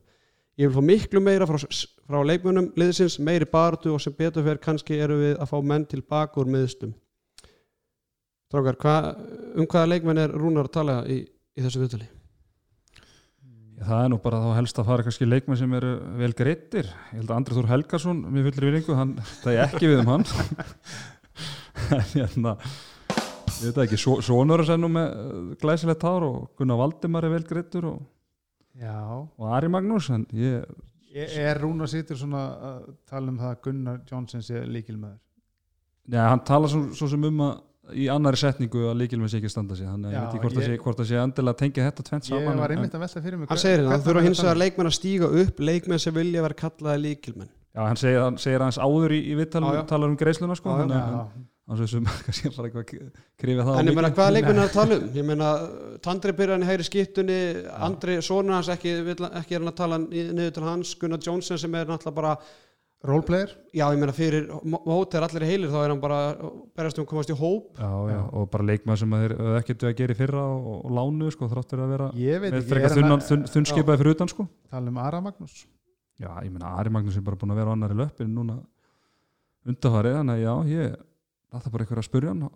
[0.61, 4.61] ég vil fá miklu meira frá, frá leikmönnum liðsins, meiri bartu og sem betur fyrir
[4.63, 6.95] kannski eru við að fá menn tilbaka úr miðstum
[8.53, 8.97] Drákar, hva,
[9.57, 12.09] um hvaða leikmenn er Rúnar að tala í, í þessu viðtali?
[13.83, 17.17] Það er nú bara þá helst að fara kannski leikmenn sem eru vel greittir ég
[17.17, 20.27] held að Andri Þór Helgason, mér fyllir við hann, það er ekki við um hann
[21.97, 22.55] en hérna
[23.63, 27.35] ég veit ekki, Svo- Sonur er sennu með uh, glæsilegt hár og Gunnar Valdimar er
[27.37, 28.01] vel greittur og,
[29.39, 30.63] og Ari Magnús en ég,
[31.15, 32.79] er, er Rúnar Sýttur svona að
[33.11, 35.19] tala um það að Gunnar Johnson sé líkilmaður
[36.13, 37.61] já, hann tala svo, svo sem um að
[37.99, 39.89] í annari setningu að líkilmenn sé ekki að standa sig.
[39.91, 41.87] Þannig að ég veit ekki hvort það ég- sé, hvort það sé endilega að tengja
[41.89, 44.05] þetta tvent Ég saman var en- einmitt að velta fyrir mig Hann segir það hvern-
[44.07, 47.51] þurfa hins var vegar að leikmenn að stíga upp leikmenn sem vilja vera kallaði líkilmenn
[47.75, 50.87] Já, hann segir, hann segir aðeins áður í, í vittalum talar um greisluna sko, Já,
[50.95, 51.27] já.
[51.73, 54.19] Þannig að sem kannski bara eitthvað krifið það á En ég meina, mikið.
[54.19, 55.07] hvaða leikmenn er að tala um?
[55.19, 55.53] Ég meina,
[56.05, 57.39] Tandri í hægri skiptunni
[57.89, 61.61] Andri, sonur hans, ekki, vill, ekki er hann að tala niður til hans Gunnar Johnson
[61.61, 62.37] sem er náttúrulega bara
[63.03, 63.51] Roleplayer?
[63.75, 66.19] Já, ég meina, fyrir mót er allir heilir þá er hann bara
[66.79, 67.73] berast um að komast í hóp.
[67.75, 70.93] Já, já, og bara leikmaður sem að þeir ekkert að gera í fyrra og, og
[71.01, 74.47] lánu sko, þráttur að vera Ég veit með ekki, að þunnskipaði fyrir utan sko.
[74.71, 75.65] tala um Ara Magnús.
[76.23, 78.61] Já, ég meina Ari Magnús er bara búin að vera á annari löppin núna
[79.67, 80.95] undarfarið, þannig að já, ég
[81.61, 82.53] það er bara eitthvað að spurja hann og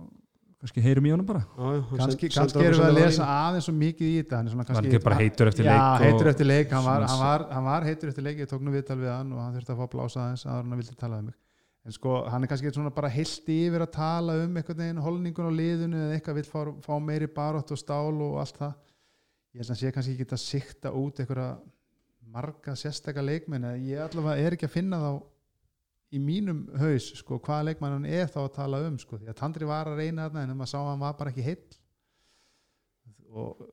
[0.57, 1.43] kannski heyrum í honum bara.
[1.45, 4.69] Já, já, kannski, kannski erum við að lesa aðeins svo mikið í þetta hann er
[4.71, 7.67] kannski bara heitur eftir já, leik og- heitur eftir leik, hann var, hann, var, hann
[7.69, 9.85] var heitur eftir leik ég tók nú viðtal við hann og hann þurfti að fá
[9.85, 11.37] að blása aðeins aðra hann vildi tala um mig.
[11.87, 15.47] En sko, hann er kannski svona bara heilt yfir að tala um einhvern veginn holningun
[15.47, 18.73] á liðinu eða eitthvað vill fá, fá meiri barótt og stál og allt það.
[19.55, 21.53] Ég held að sé kannski ekki að sikta út einhverja
[22.33, 25.11] marga sérstakka leikmenn ég allavega er ekki að finna þá
[26.17, 29.39] í mínum haus sko, hvaða leikmann hann er þá að tala um sko, því að
[29.41, 31.77] Tandri var að reyna þarna en maður sá að hann var bara ekki heill.
[33.37, 33.67] Og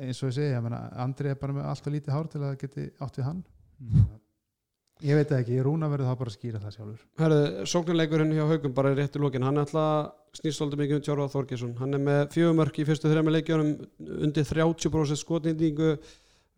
[0.00, 2.42] eins og ég segi, ég meina, Andri er bara með allt og lítið hár til
[2.46, 3.44] að geti átt við hann.
[5.00, 7.04] Ég veit ekki, Rúna verður þá bara að skýra það sjálfur.
[7.22, 11.04] Herðu, sóknarleikurinn hjá Haugum bara í réttu lókin, hann er alltaf snýst svolítið mikið um
[11.06, 13.70] Tjárvað Þorgesson, hann er með fjögumörk í fyrstu þrejum leikjunum
[14.26, 15.94] undir 30% skotnýtingu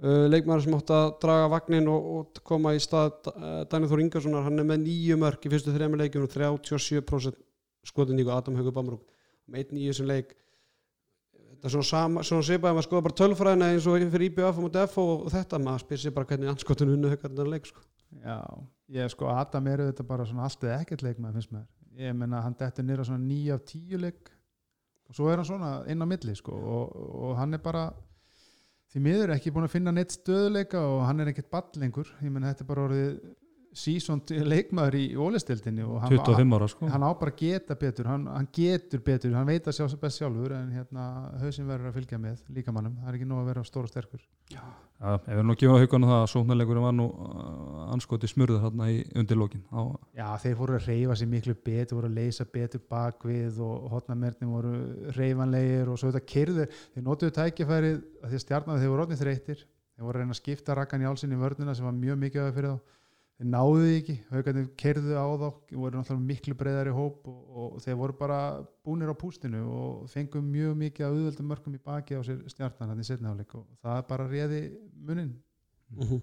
[0.03, 4.05] uh, leikmaður sem átt að draga vagnin og, og koma í stað uh, Daniel Þór
[4.05, 7.41] Ingarssonar, hann er með nýju mörk í fyrstu þrejum leikjunum, 37%
[7.89, 9.05] skotnýtingu, Adam Haugur Bamrúk
[9.51, 10.37] með einn í þessum leik.
[11.33, 14.69] Þetta er svona, sama, svona svipaði maður skoða bara tölfræðina eins og fyrir IBF og
[14.69, 17.85] MDF og, og þetta, maður spyr sér bara hvernig anskotun unnu haugarnar leik sko.
[18.23, 18.39] Já,
[18.93, 22.41] ég sko Adam er auðvitað bara svona allt eða ekkert leikmaður finnst mér ég menna
[22.45, 24.31] hann dettur nýra svona 9 af 10 leik.
[25.09, 27.91] Og svo er hann svona inn á milli sko og, og hann er bara
[28.93, 32.11] því miður ekki búin að finna neitt stöðuleika og hann er ekkert ball lengur.
[32.21, 33.15] Ég menna þetta er bara orðið
[33.73, 36.89] sísont leikmaður í ólistildinni og hann, 25 ára sko.
[36.93, 40.21] hann á bara að geta betur hann, hann getur betur, hann veit að sjá best
[40.21, 41.05] sjálfur en hérna
[41.41, 44.23] hausinn verður að fylgja með líkamannum, það er ekki nóg að vera stór og sterkur.
[44.53, 44.63] Já,
[45.01, 48.95] ef við nú gefum haugunum það að sóknarleikurinn var nú uh, anskoti smurður þarna í
[49.23, 49.81] undirlókin á,
[50.19, 54.53] Já, þeir voru að reyfa sér miklu betur, voru að leysa betur bakvið og hotnamernin
[54.53, 54.75] voru
[55.17, 59.05] reyfanlegir og svo þetta kyrður, þeir notuðu tækifærið að því að stjarnaði þeir voru
[63.43, 65.03] orðnið þreytir, þeir voru að reyna að skipta rakkan í álsinn í vörnina sem var
[65.03, 66.27] mjög mikið aðeins fyrir þá, þeir náðu því ekki, haugarnir kerðu á þá voru náttúrulega
[66.27, 68.39] miklu breyðar í hóp og, og þeir voru bara
[68.85, 72.89] búnir á pústinu og fengum mjög mikið að auðvöldum mörgum í baki á sér stjartan
[72.89, 74.61] hann í setniháleik og það bara réði
[75.07, 75.33] munin,
[75.93, 76.23] Mhm.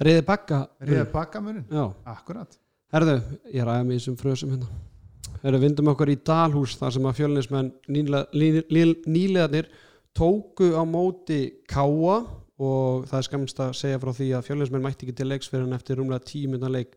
[0.00, 2.54] Riði bakka réði baka munin Já, akkurat,
[2.92, 3.20] herðu,
[3.52, 4.68] ég ræði mig í þessum frösum hérna.
[5.42, 7.68] Herðu, vindum okkur í Dalhús þar sem að fjölnismenn
[9.06, 9.68] nýlegaðnir
[10.16, 12.24] tóku á móti Káa
[12.60, 15.64] og það er skamst að segja frá því að fjölnismenn mætti ekki til leiks fyrir
[15.64, 16.92] hann eftir rúmlega tíminna leik.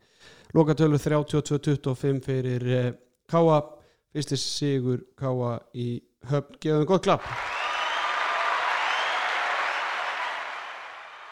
[0.53, 2.91] Lokatölu 32-25 fyrir eh,
[3.31, 3.61] Káa
[4.13, 5.97] fyrsti sigur Káa í
[6.29, 6.59] höfn.
[6.61, 7.27] Gefum gott klapp.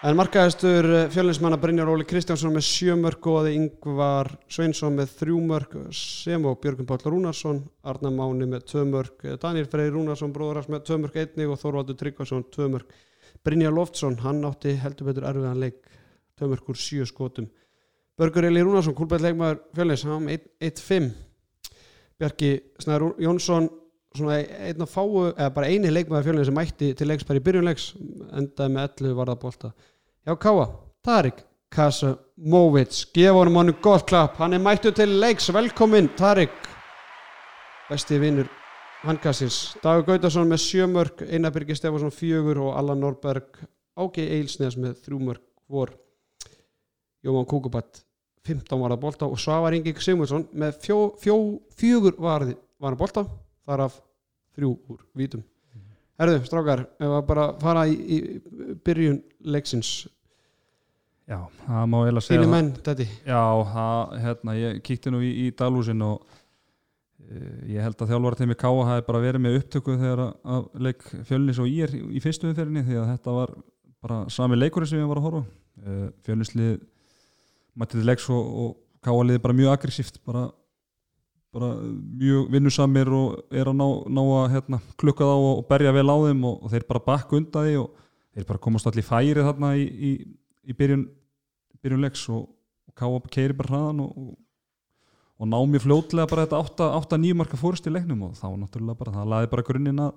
[0.02, 5.42] En markaðistur fjölinsmanna Brynjar Óli Kristjánsson með sjö mörg og aði Yngvar Sveinsson með þrjú
[5.46, 10.72] mörg sem og Björgun Páll Rúnarsson Arna Máni með tvö mörg Daniel Freyr Rúnarsson bróðurars
[10.74, 12.72] með tvö mörg einni og Þorvaldur Tryggvason tvö
[13.42, 15.82] mörg Brynjar Loftsson, hann átti heldur betur erfiðan leik
[16.42, 17.50] úr sjö skotum.
[18.18, 21.12] Börgur Eli Rúnarsson, kúlbætt leikmaður fjölins hann með 1-5
[22.20, 23.70] Bjarki Snæður Jónsson
[24.14, 27.46] svona einn að fáu, eða bara eini leikmaður fjölins sem mætti til leiks bara í
[27.46, 27.94] byrjunleiks
[28.38, 29.72] endaði með 11 varða bolta
[30.28, 30.68] Já, Káa,
[31.02, 36.52] Tarik Kasamovits, gefa honum honum gott klapp, hann er mættu til leiks, velkomin Tarik,
[37.90, 38.50] besti vinnur
[39.02, 43.58] Hankasins, Dagur Gautason með sjömörk, Einar Birgir Stefansson fjögur og Allan Norberg
[43.98, 45.96] Ági Eilsnes með þrjúmörk vor
[47.26, 48.04] Jóman Kúkubatt
[48.46, 51.36] 15 varða bolta og Svavar Ingi Sigmundsson með fjó, fjó,
[51.78, 53.24] fjögur varði varða bolta,
[53.66, 53.98] þar af
[54.58, 55.44] þrjú úr vítum.
[56.22, 58.18] Herðu, strákar, ef að bara fara í, í
[58.86, 59.22] byrjun
[59.54, 59.92] leiksins.
[61.30, 65.32] Já, það má eiginlega segja Þínu menn, þetta Já, það, hérna, ég kíkti nú í,
[65.46, 66.41] í Dalhúsin og
[67.72, 71.60] ég held að þjálfara teimi Káa hafi bara verið með upptöku þegar að, leik fjölnis
[71.62, 73.54] og í er í fyrstu umferðinni því að þetta var
[74.02, 76.74] bara sami leikurinn sem ég var að horfa uh, fjölnislið
[77.80, 80.44] mætti til leiks og, og Káa liði bara mjög aggressíft bara,
[81.56, 85.96] bara mjög vinnusamir og er að ná, ná að hérna, klukka þá og, og berja
[85.96, 88.06] vel á þeim og, og þeir bara bakka undan því og
[88.36, 90.12] þeir bara komast allir færi þarna í, í,
[90.70, 91.08] í byrjun
[91.82, 92.50] byrjun leiks og
[92.98, 94.34] Káa keiri bara hraðan og,
[95.42, 99.12] og, ná mjög fljótlega bara þetta 8-9 marka fórust í leiknum og þá náttúrulega bara,
[99.16, 100.12] það laði bara grunninn að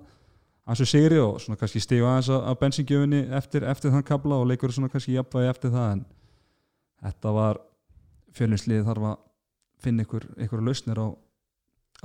[0.69, 4.47] hans og sigri og svona kannski stiga aðeins að- bensingjöfinni eftir, eftir þann kabla og
[4.49, 6.05] leikur svona kannski jafnvægi eftir það en
[7.05, 7.59] þetta var
[8.37, 9.17] fjölninsliðið þarf að
[9.85, 11.07] finna ykkur, ykkur lausnir á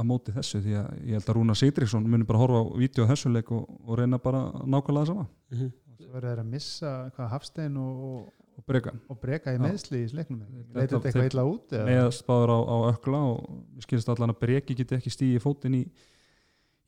[0.01, 3.05] að móti þessu því að ég held að Rúna Sigdriksson muni bara horfa á vídeo
[3.05, 5.71] á þessu leik og, og reyna bara nákvæmlega það sama Mhm.
[6.01, 8.29] svo verður að missa hvað Hafstein og,
[8.61, 10.41] og, og breyka og breka í meðsli í sleiknum
[10.75, 11.87] leytið þetta eitthvað illa út eða?
[11.89, 15.85] meðspáður á, á ökla og skilist allan að breki geti ekki stíði fótinn í,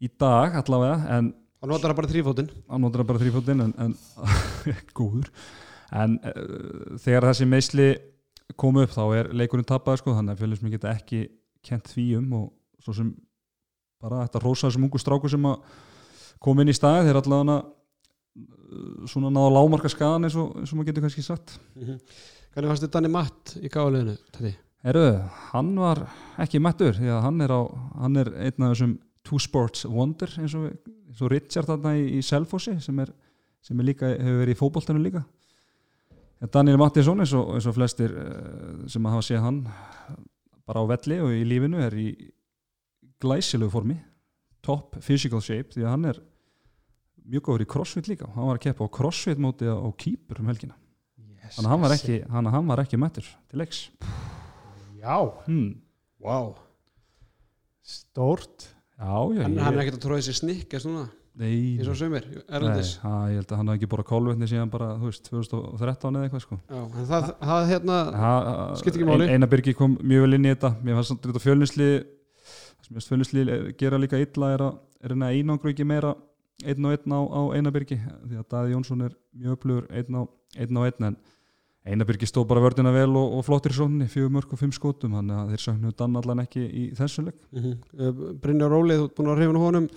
[0.02, 1.32] í dag allavega en
[1.62, 3.92] Þá notar það bara þrýfótinn hann notar bara þrýfótinn en, en
[4.98, 5.28] góður.
[5.94, 7.86] En uh, þegar þessi meðsli
[8.58, 11.20] komu upp þá er leikurinn tapað sko, þannig að fjölusmi geta ekki
[11.62, 12.48] kent því um og
[12.82, 13.12] svo sem
[14.02, 15.78] bara þetta rosa þessum ungu stráku sem að
[16.42, 17.60] koma inn í staði þeir allavega
[19.10, 21.56] svona náða lámarka skadan eins og, eins og maður getur kannski sagt.
[21.76, 24.16] Hvernig fannst þetta Danni Matt í gáliðinu?
[24.82, 25.06] Herru,
[25.52, 26.00] hann var
[26.42, 27.60] ekki mættur því að hann er, á,
[28.02, 30.72] hann er einn af þessum two sports wonder eins og,
[31.06, 33.12] eins og Richard þarna í, í Selfossi sem er,
[33.62, 35.22] sem er líka, hefur verið í fótboltanu líka.
[36.50, 39.60] Daniel Mattisson eins og, eins og flestir eh, sem að hafa séð hann
[40.66, 42.08] bara á velli og í lífinu er í
[43.22, 44.00] glæsilegu formi.
[44.66, 46.18] Top physical shape því að hann er
[47.28, 48.28] mjög góður í crossfit líka.
[48.34, 50.76] Hann var að keppa á crossfit móti á kýpur um helgina.
[51.18, 53.82] Yes, þannig að hann var ekki, hann, hann var ekki mættur til leiks.
[55.02, 55.72] Já, hmm.
[56.22, 56.54] Wow.
[57.82, 58.68] stórt.
[58.94, 61.08] Já, já, Hann, ég, hann er ekkert að tróða sér snikkast núna
[61.40, 64.90] nei, eins og sömur, ha, ég held að hann hafi ekki búið kólvetni síðan bara,
[65.00, 66.58] þú veist, 2013 eða eitthvað sko.
[66.68, 68.32] Já, en það, það hérna Ha,
[68.78, 69.26] Skiptir ekki máli.
[69.26, 70.72] ein, Einar Birgi kom mjög vel inn í þetta.
[70.84, 73.46] Mér fannst þetta fjölnisli það sem ég fjölnisli
[73.80, 76.12] gera líka illa er að er að einangru ekki meira
[76.62, 80.18] einn og einn á, á Einar Birgi því að Daði Jónsson er mjög upplöfur einn
[80.18, 80.22] á
[80.56, 81.16] einn, á einn en
[81.82, 84.74] Einar Birgi stóð bara vördina vel og, og flottir í sókninni, fjögur mörg og fimm
[84.74, 87.40] skotum þannig að þeir sögnu dann allan ekki í þessu leik.
[87.50, 89.88] Uh, Brynjar Rólið, þú ert búin að reyfna honum.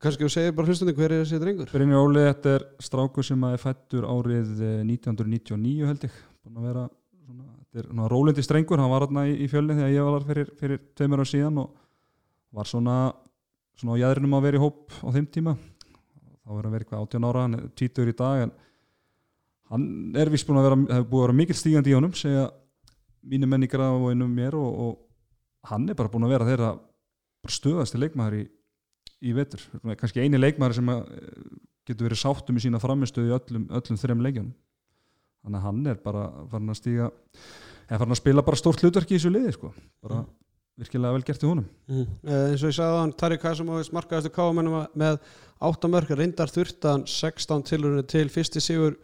[0.00, 1.72] Kannski þú segir bara hlustandi hver er þessi drengur?
[1.74, 6.20] Brynjar Óli, þetta er strákur sem að er fættur árið eh, 1999 held ég.
[6.40, 9.76] Búin að vera svona, þetta er svona rólindi strengur, hann var hérna í, í fjölni
[9.76, 11.74] þegar ég var fyrir, fyrir tveimur ára síðan og
[12.56, 12.96] var svona
[13.80, 15.56] svona á jæðrinum að vera í hóp á þeim tíma.
[16.44, 18.52] Þá verður að vera eitthvað 18 ára hann er títur í dag en
[19.70, 19.86] hann
[20.18, 22.48] er vist búin að vera, hefur búin að vera mikil stígandi í honum segja
[23.30, 26.70] mínu menn í grafinu mér og, og hann er bara búin að vera þeirra
[27.50, 28.42] stöðasti leikmaður í,
[29.28, 29.62] í vetur,
[30.00, 31.06] kannski eini leikmaður sem eh,
[31.88, 34.52] getur verið sáttum í sína framistöðu í öllum, öllum þreim leikjunum.
[35.40, 39.16] Þannig að hann er bara farin að stíga en farin að spila bara stórt hlutverki
[39.16, 39.72] í þessu liði sko.
[40.04, 40.24] bara
[40.80, 41.68] virkilega vel gert í honum.
[41.90, 42.08] Mm.
[42.24, 45.20] Uh, eins og ég sagði á hann, Tari Kasimovic markaðastu káamennum með
[45.70, 48.96] 8 mörg reyndar þurftan 16 tilurinn til fyrsti sigur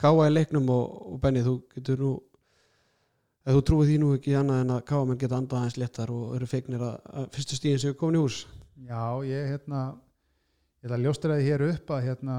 [0.00, 2.14] káa í leiknum og, og Benny þú getur nú
[3.48, 6.34] ef þú trúið því nú ekki annað en að káamenn geta andað aðeins léttar og
[6.36, 8.42] eru feiknir að, að fyrstu stíðin séu komin í hús.
[8.88, 9.80] Já, ég hérna
[10.78, 12.36] ég ætla að ljóstra því hér upp að hérna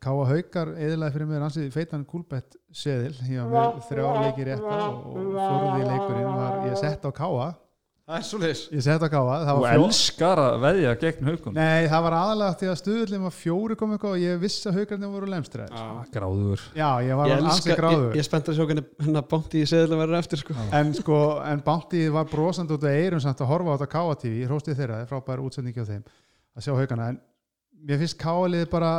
[0.00, 3.16] Káa Haukar eðilaði fyrir mér ansið feitan kúlbett seðil.
[3.26, 7.48] Ég var með þrjá leiki rétta og, og fjóruði leikurinn var ég sett á Káa
[8.10, 11.54] Það er svo leis ég sett á Káa var fjó- elskar að veðja gegn haugum
[11.54, 14.78] Nei, það var aðalega því að stuðullin var fjóri komið eitthvað og ég vissi að
[14.80, 15.84] haugarnir voru lemstræðir Já.
[16.16, 16.64] gráður.
[16.80, 18.16] Já, ég var ansið elska, ég, gráður.
[18.18, 20.56] ég spennt að sjá hvernig í seðlum verður eftir sko.
[20.80, 24.16] en sko, en Bounty var brosandi út af eirum samt að horfa á þetta Káa
[24.24, 26.02] TV, ég hrósti þeirra, það er frábær útsendingi á þeim
[26.56, 27.20] að sjá haugana, en
[27.86, 28.92] mér finnst Káa bara,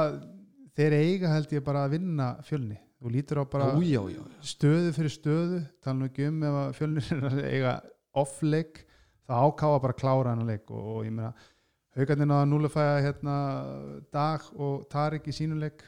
[0.78, 2.78] þeir eiga held ég bara að vinna fjölni.
[3.02, 4.22] Þú lítur á bara Ó, já, já.
[4.46, 7.72] stöðu fyrir stöðu, tala nú ekki um ef að fjölnir er að eiga
[8.22, 8.84] off-leik,
[9.30, 11.34] það ákáa bara að klára hann leik og, og ég meina
[11.98, 13.38] haugarnir náða núlefæða hérna
[14.14, 15.84] Dag og Tarik í sínuleik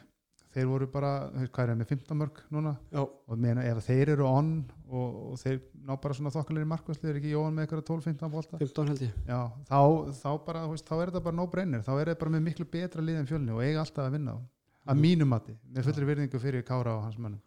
[0.53, 2.73] þeir voru bara, hvað er það með 15 mörg núna?
[2.93, 3.01] Já.
[3.01, 4.51] og meina ef þeir eru on
[4.85, 8.59] og, og þeir ná bara svona þokkalegri markvæsli er ekki Jóhann með eitthvað 12-15 bolta?
[8.61, 9.15] 15 held ég.
[9.29, 9.79] Já, þá,
[10.19, 12.45] þá bara, þú veist, þá er þetta bara no brainer þá er þetta bara með
[12.49, 14.45] miklu betra lið en fjölni og eiga alltaf að vinna þá.
[14.93, 17.41] að mínum mati, með fullri virðingu fyrir Kára og hans mönnum.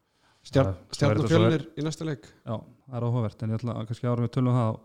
[0.46, 2.26] Stjarn, og fjölnir í næsta leik.
[2.42, 4.76] Já, það er áhugavert en ég ætla að kannski ára við tölum um það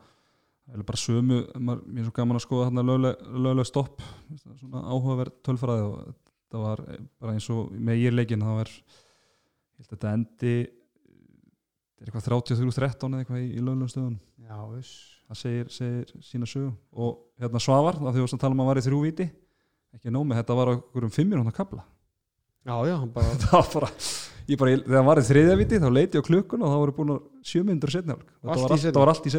[0.71, 4.03] það er bara sömu, maður, mér er svo gaman að skoða þarna lögleg, stopp.
[4.39, 6.13] Svona áhugaverð tölfræði og
[6.51, 6.83] það var
[7.21, 10.55] bara eins og með írleikin þá er ég held að þetta endi
[12.01, 14.19] er eitthvað 33-13 eða eitthvað í, í löglegum stöðun
[15.27, 16.71] það segir, segir sína sögu.
[16.91, 19.27] Og hérna Svavar, það því að tala um að var í þrjú víti
[19.91, 21.83] ekki nómi, þetta var okkur um 5 minúna kabla
[22.61, 23.91] Já, já, hann bara það bara,
[24.47, 26.79] ég bara, þegar hann var í þriðja víti þá leiti ég á klukkun og þá
[26.83, 27.13] voru búin
[27.51, 29.29] 7 minnur setnaflug, þetta í var, allt, var allt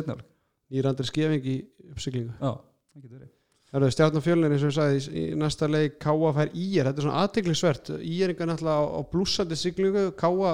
[0.73, 1.57] í nýrandri skefing í
[1.93, 2.35] uppsiglingu.
[2.41, 3.33] Já, það getur verið.
[3.73, 3.89] Það eru
[4.53, 8.33] eins og ég sagði í, næsta leik Káa fær ír, þetta er svona aðteglisvert ír
[8.33, 10.07] engan náttúrulega á, á blúsandi siglingu.
[10.19, 10.53] Káa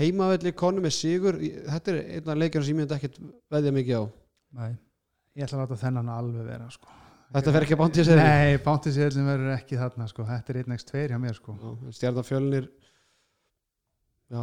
[0.00, 3.18] heimavelli konu með sigur, þetta er einn af leikjana sem ég myndi ekkert
[3.52, 4.04] veðja mikið á.
[4.58, 4.70] Nei,
[5.36, 6.94] Ég ætla að láta þennan alveg vera sko.
[7.28, 10.24] Þetta fer ekki að bánti sér Nei, bántisérlin verður ekki þarna sko.
[10.24, 11.56] Þetta er 1x2 hjá mér sko.
[12.24, 12.70] Fjölnir
[14.28, 14.42] Já,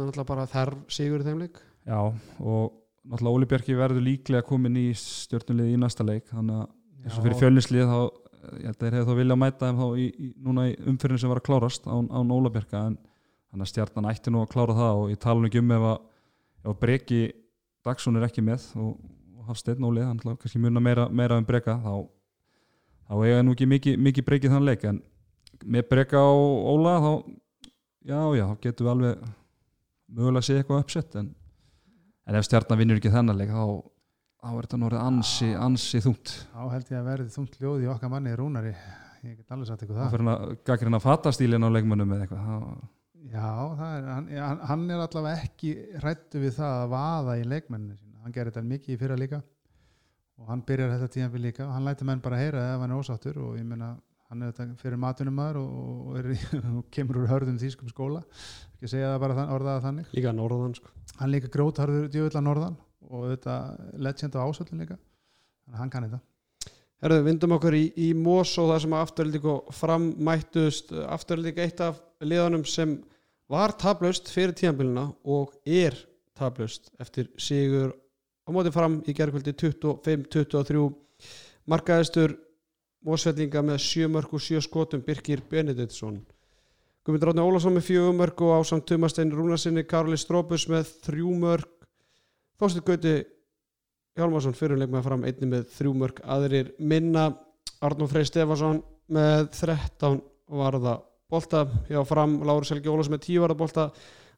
[0.00, 1.60] náttúrulega bara þarf sigur í þeim leik.
[1.86, 2.74] Já og
[3.06, 6.70] náttúrulega Óli Bjarki verður líklega komin í stjórnulið í næsta leik þannig að
[7.06, 7.98] eins og fyrir fjölnislið þá
[8.46, 11.20] ég held að þeir hefðu þá vilja mæta þeim þá í, í, núna í umfyrin
[11.20, 12.98] sem var að klárast án, án Óla Bjarka en
[13.50, 15.86] þannig að stjarnan ætti nú að klára það og ég tala nú ekki um ef
[15.92, 16.04] að,
[16.66, 17.22] að Breki
[17.86, 18.92] Dagsson er ekki með og,
[19.38, 21.94] og Hafsteinn Óli, hann ætla kannski muna meira, meira um Breka þá,
[23.06, 25.00] þá eiga nú ekki mikið, mikið Breki þann leik en
[25.64, 27.12] með Breka og Óla þá
[28.06, 29.26] já já, þá getum við alveg
[30.06, 31.32] mögulega að sé eitthvað uppsett en,
[32.26, 33.64] en ef stjarnan vinnur ekki þennan leik þá,
[34.42, 36.34] þá er þetta norðið ansi, ansi þungt.
[36.52, 38.74] Þá held ég að verði þungt ljóð í okkar manni Rúnari.
[39.26, 40.12] Ég get alveg ykkur þá það.
[40.14, 42.68] fyrir að gaggrina fatastílinn á leikmönnum eða eitthvað það,
[43.26, 43.48] Já,
[43.82, 44.28] er, hann,
[44.68, 48.20] hann- er allavega ekki hrættu við það að vaða í leikmenninu sína.
[48.22, 49.40] Hann gerir þetta mikið í fyrra líka.
[50.38, 51.64] Og hann byrjar þetta tíðanbyrð líka.
[51.66, 53.96] Og hann lætur menn bara heyra ef hann er ósáttur og ég meina
[54.30, 55.74] hann er þetta fyrir matunum maður og,
[56.06, 56.30] og, er,
[56.78, 58.22] og kemur úr hörðum þýskum skóla
[58.76, 60.14] ekki segja það bara orðaða þannig.
[60.16, 60.94] Líka norðan sko.
[61.16, 63.58] Hann líka grótharður djöfull að norðan og þetta
[64.06, 66.22] legend á ásöldin líka þannig að hann kann þetta.
[67.04, 70.94] Herðu, vindum okkur í, í Mós og það sem afturölding og fram mættust.
[71.04, 72.96] Afturölding eitt af liðanum sem
[73.52, 75.98] var tablust fyrir tíðanbyluna og er
[76.36, 77.92] tablust eftir sigur
[78.46, 80.88] á móti fram í gerðkvöldi 25-23
[81.70, 82.36] markaðistur
[83.06, 86.18] Mósfellinga með 7 mörg og 7 skotum Birkir Benediktsson
[87.06, 91.68] Guðmundur Átni Ólafsson með 4 mörg og ásamt Tumastein Rúnarsinni Karoli Strópus með 3 mörg
[92.58, 93.12] Þóstir Gauti
[94.16, 97.28] Hjálmarsson fyrirleik með fram einni með þrjú mörg aðrir minna.
[97.84, 98.78] Arnó Frey Stefansson
[99.12, 100.94] með 13 varða
[101.28, 101.66] bolta.
[101.90, 103.84] Hjá fram Láru Selgi Ólafs með 10 varða bolta.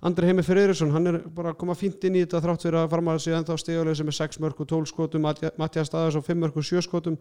[0.03, 2.91] Andri Heimi Freyrisson, hann er bara að koma fínt inn í þetta þrátt fyrir að
[2.93, 5.31] fram að sig ennþá steguleg sem er 6 mörg og 12 skotum.
[5.59, 7.17] Mattias Staðars og 5 mörg og 7 skotum.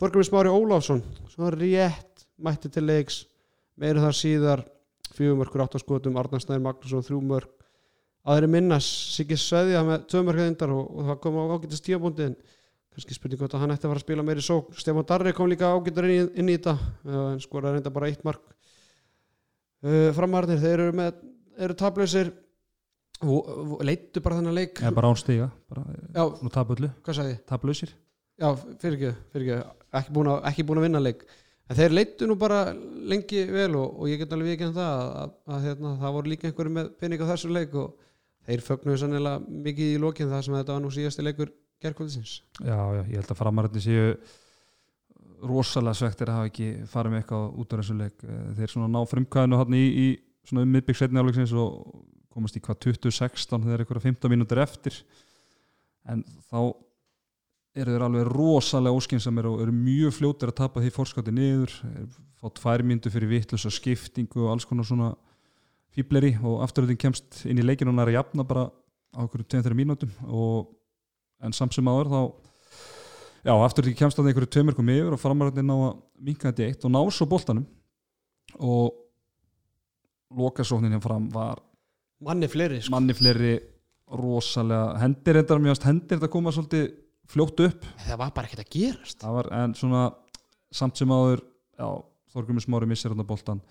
[0.00, 3.22] Þorgrymur Smári Ólafsson svo rétt mætti til leiks
[3.76, 4.64] meira þar síðar
[5.16, 7.58] 4 mörg og 8 skotum Arnar Snær Magnússon 3 mörg
[8.28, 12.36] aðri minnast Siggi Sveðja með tvö mörgæðindar og, og það kom á ágætist tíabúndi en
[12.92, 15.48] kannski spurning hvort að hann ætti að fara að spila meiri sók Stefán Darri kom
[15.50, 16.74] líka ágættur inn, inn í þetta
[17.32, 18.42] en skoraði reynda bara eitt mark.
[19.78, 21.20] Uh, framarðir, þeir eru með
[21.58, 22.32] eru tablösir
[23.86, 24.78] leittu bara þennan leik.
[24.82, 25.84] Eða bara án stiga bara,
[26.14, 27.94] já, nú taplausir.
[28.38, 28.52] Já,
[28.82, 31.24] fyrir ekki, fyrir ekki, ekki búin að, ekki búin að vinna leik
[31.68, 35.14] en þeir leittu nú bara lengi vel og, og ég get alveg ekki það að,
[35.22, 38.10] að, að hérna, það voru líka einhverju með pening á þessu leik og
[38.48, 41.54] þeir fögnuðu sannilega mikið í lokin þar sem þetta var nú síðasti leikur
[41.84, 44.12] gerkvöldsins Já, já, ég held að framaröndin séu
[45.44, 48.24] rosalega svektir að hafa ekki farið með eitthvað út af þessu leik.
[48.24, 50.06] Eh, þeir svona ná frumkvæðinu hann í, í
[50.48, 52.02] svona um miðbygg setni áleiksins og
[52.34, 54.98] komast í hvað 2016 þegar eitthvað 15 mínútur eftir.
[56.08, 56.58] En þá
[57.76, 61.74] eru þeir alveg rosalega óskinsamir og eru mjög fljótir að tapa því fórskátti niður
[62.38, 65.12] fá tvær mínútur fyrir vittlösa skiptingu og alls konar svona
[65.94, 68.68] fýbleri og afturöldin kemst inn í leikinu og næra jafna bara
[69.14, 70.70] á okkur 2-3 mínútum og
[71.42, 72.20] en samt sem áður þá
[73.48, 75.98] já, afturöldin kemst að einhverju tveimörkum yfir og framaröndin ná að
[76.28, 77.66] minka þetta í eitt og ná svo boltanum
[78.58, 78.94] og
[80.38, 81.60] lokasóknin hjá fram var
[82.24, 82.94] manni fleiri sko.
[82.94, 83.58] manni fleiri
[84.18, 86.88] rosalega hendir þetta mjög hendir þetta koma svolítið
[87.28, 87.88] fljótt upp.
[88.06, 89.20] Það var bara ekkert að gerast.
[89.22, 90.04] Það var en svona
[90.74, 91.44] samt sem áður
[92.28, 93.62] Þorgrumur Smári missir hann boltan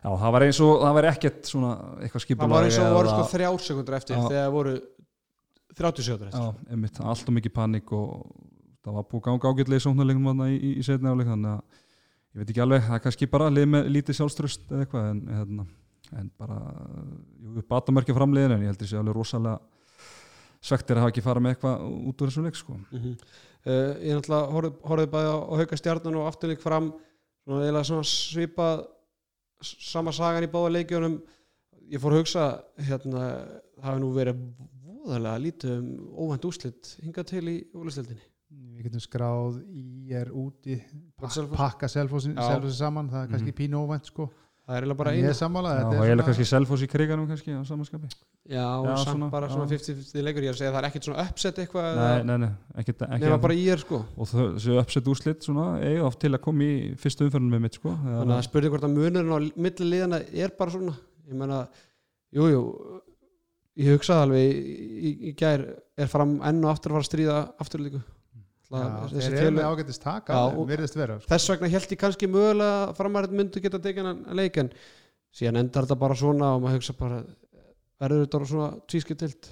[0.00, 2.94] já, það var eins og það var ekkert svona eitthvað það skipulag var eins og
[2.96, 4.22] voru sko þrjár sekundur eftir Já.
[4.28, 4.76] þegar voru
[5.80, 6.46] 30 sekundur eftir.
[6.46, 8.14] Já, einmitt, allt og mikið panik og
[8.80, 11.60] það var búið ganga ágætlega í sóknarleikum þarna í, í, í setni áleik þannig að
[12.30, 15.20] ég veit ekki alveg, það er kannski bara lið með lítið sjálfströst eða eitthvað en,
[15.36, 15.66] hérna,
[16.20, 16.58] en bara
[17.44, 19.60] jú, batamörkja framliðin en ég heldur sé alveg rosalega
[20.60, 22.76] svektir að hafa ekki farið með eitthvað út úr þessu leik sko.
[22.76, 23.14] mm -hmm.
[23.66, 26.92] uh, ég náttúrulega horfði, horfði bæði á, á hauka stjarnan og afturleik fram
[27.44, 28.86] svona, svipað
[29.60, 31.20] sama sagan í báða leikjunum
[31.90, 32.44] ég fór að hugsa
[32.78, 33.24] hérna,
[33.80, 34.42] það hafi nú verið
[35.00, 40.80] voðalega lítið um óvænt úslit hingað til í úlistildinni við getum skráð í er úti
[41.20, 42.70] pakka selfossin Já.
[42.74, 43.58] saman, það er kannski Mhm.
[43.60, 44.30] pínu óvænt sko
[44.70, 45.30] það er eiginlega bara ég einu.
[45.32, 48.66] er sammála Já, þetta og ég svona- kannski selfos í kriganum kannski á samanskapi já,
[48.86, 49.72] Já, samt svona, bara svona já.
[49.74, 52.50] 50-50 leikur ég er að segja það er ekkert svona uppsett eitthvað nei, nei, nei,
[52.84, 54.00] ekkert, nema bara í er sko.
[54.16, 57.74] Og þessu uppsett úrslit svona eiga oft til að koma í fyrstu umferðinu með mitt
[57.80, 57.96] sko.
[58.06, 60.94] þannig að spurði hvort að munurinn á milli liðana er bara svona.
[61.26, 61.60] Ég meina,
[62.34, 62.62] jújú jú,
[63.80, 64.78] ég hugsaði alveg í,
[65.10, 65.66] í, í gær
[65.98, 68.00] er fram enn og aftur að fara að stríða afturlíku
[68.70, 71.26] Já, þessi þeir eru ágætist taka virðist vera sko.
[71.32, 74.70] þess vegna held ég kannski mögulega að framarinn myndu geta tekið hann leik en
[75.34, 77.18] síðan endar þetta bara svona og maður hugsa bara
[78.00, 79.50] verður þetta bara svona tvískitilt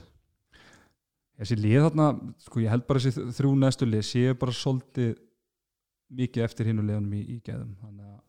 [1.38, 2.06] þessi lið þarna,
[2.46, 5.12] sko ég held bara þessi þrjú næstu lið séu bara svolítið
[6.18, 8.22] mikið eftir hinnu liðunum í, í geðum þannig að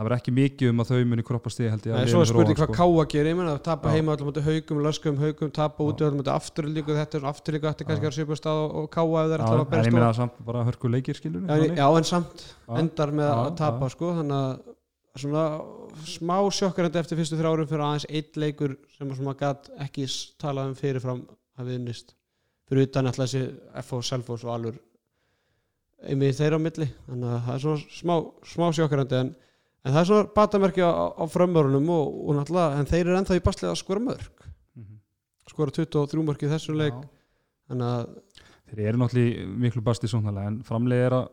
[0.00, 2.20] það verður ekki mikið um að þau muni kroppa stið held ég af Nei, svo
[2.24, 3.96] er spurning hvað káa gerir, ég meina að tapa Já.
[3.98, 7.68] heima öllum mútið haugum, löskum, haugum, tapa út öllum mútið afturlíku, þetta er svona afturlíku
[7.68, 9.68] þetta er kannski að svipa stað og, káa ef þeir Já, ætla að en ég
[9.68, 12.44] berast meina samt bara hörku leikir skilur Já, já, en samt
[12.80, 15.46] endar með Já, að tapa sko, þannig að svona
[16.08, 20.06] smá sjokkarandi eftir fyrstu þrjárum fyrir aðeins eitt leikur sem að svona gat ekki
[20.40, 21.26] talað um fyrirfram
[21.60, 22.14] að viðnist
[22.70, 24.78] fyrir utan alltaf þessi FO, Selfos og Alur
[26.06, 26.88] einmið þeirra á milli.
[27.08, 28.14] Þannig að það er svona smá,
[28.52, 29.32] smá sjokkarandi en,
[29.84, 33.38] en það er svona batamerki á, á frömmörunum og, og náttúrulega en þeir eru ennþá
[33.38, 34.98] í baslið að skora mörg Mhm.
[35.50, 36.98] skora 23 mörg í þessum leik.
[37.70, 38.06] Að
[38.70, 41.28] þeir eru náttúrulega miklu basti sóknarlega en framlega er að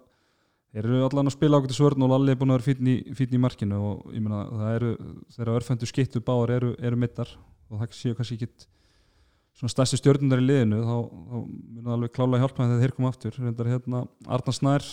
[0.74, 2.96] þeir eru allan að spila ákvæmdi svörn og Lalli er búin að vera fínn í,
[3.18, 4.90] fínn í markinu og ég meina það eru
[5.36, 7.30] þeirra örfendu skittu báar eru, eru mittar
[7.72, 8.68] og það séu kannski ekki
[9.58, 13.10] svona stærsti stjórnundar í liðinu þá, þá mun það alveg klálega hjálpa þegar þeir koma
[13.10, 13.38] aftur.
[13.42, 14.86] Reyndar hérna Arnar Snær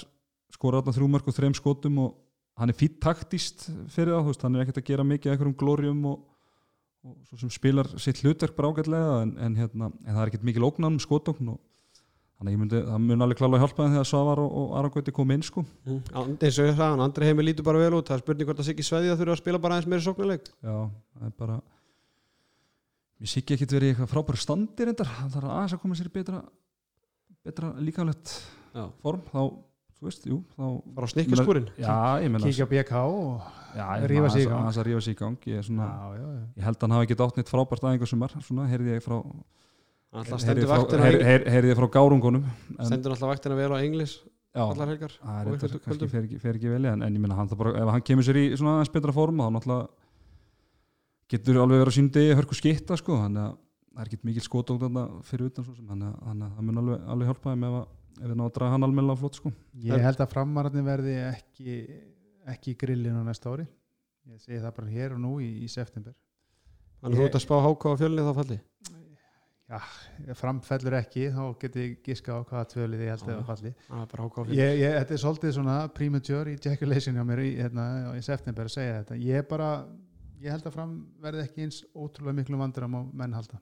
[0.55, 2.14] skora þarna þrjú mörg og þreim skotum og
[2.59, 6.02] hann er fýtt taktíst fyrir það hann er ekkert að gera mikið eitthvað um glórium
[6.11, 6.24] og,
[7.05, 10.48] og svo sem spilar sitt hlutverk bara ágætlega en, en, hérna, en það er ekkert
[10.48, 11.61] mikil ógnan um skotokn og
[12.38, 15.14] þannig að ég myndi, það mun alveg klálega hjálpa þeim þegar Svavar og, og Arangöti
[15.14, 18.11] kom inn sko mm, eins og ég sagði, hann, Andri heimi lítur bara vel út
[18.11, 20.76] það er spurning hvort að Siggi Sveðja þurfa að spila bara aðeins meiri sóknarleik já,
[21.14, 21.61] það er bara
[23.18, 25.98] mér sé ekki ekkert verið í eitthvað frábæru standi reyndar, það þarf aðeins að koma
[25.98, 26.42] sér í betra
[27.44, 28.34] betra líkanlegt
[28.74, 28.88] Já.
[29.05, 29.40] form, þá,
[30.05, 30.64] þú veist, jú þá,
[30.98, 31.09] bara
[32.20, 34.61] ég menna kíkja á BK og ég rífa sig í gang.
[34.61, 36.42] aðeins að rífa sig í gang ég, er svona, já, já, já.
[36.61, 39.16] ég held að hann hafi ekki átt neitt frábært aðeins sumar, svona, heyrði ég frá
[40.14, 43.59] alltaf heyrði stendur frá, vaktina heyr, heyr, heyrði ég frá gárungunum en, stendur alltaf vaktina
[43.59, 44.18] vel á englis
[44.55, 47.50] allar helgar það er kannski fer ekki, fer ekki vel en, en ég minna hann
[47.50, 49.88] það bara, ef hann kemur sér í svona aðeins betra form þá náttúrulega
[51.34, 53.57] getur alveg verið á sín degi hörku skitta sko, þannig að
[53.94, 56.16] það er ekki mikil þarna fyrir utan svo sem, þannig að,
[56.55, 59.18] það mun alveg, alveg hjálpa þeim ef, að- ef við ná að draga hann almennilega
[59.18, 59.52] á flott sko.
[59.84, 61.78] ég held að framararnir verði ekki
[62.52, 63.66] ekki í grillinu á næsta ári.
[64.30, 66.14] Ég segi það bara hér og nú í, í september.
[67.00, 68.58] Þannig að þú ert að spá háká á fjölni þá falli?
[69.74, 73.34] Ef framfellur ekki þá geti ég giska á hvaða tvölið ég held Já.
[73.34, 73.72] að falli.
[73.88, 73.96] Á
[74.52, 78.76] ég, ég, þetta er svolítið svona premature ejaculation hjá mér í, hérna, í september að
[78.76, 79.20] segja þetta.
[79.24, 79.70] Ég bara,
[80.44, 83.60] ég held að fram verði ekki eins ótrúlega miklu vandur að menn halda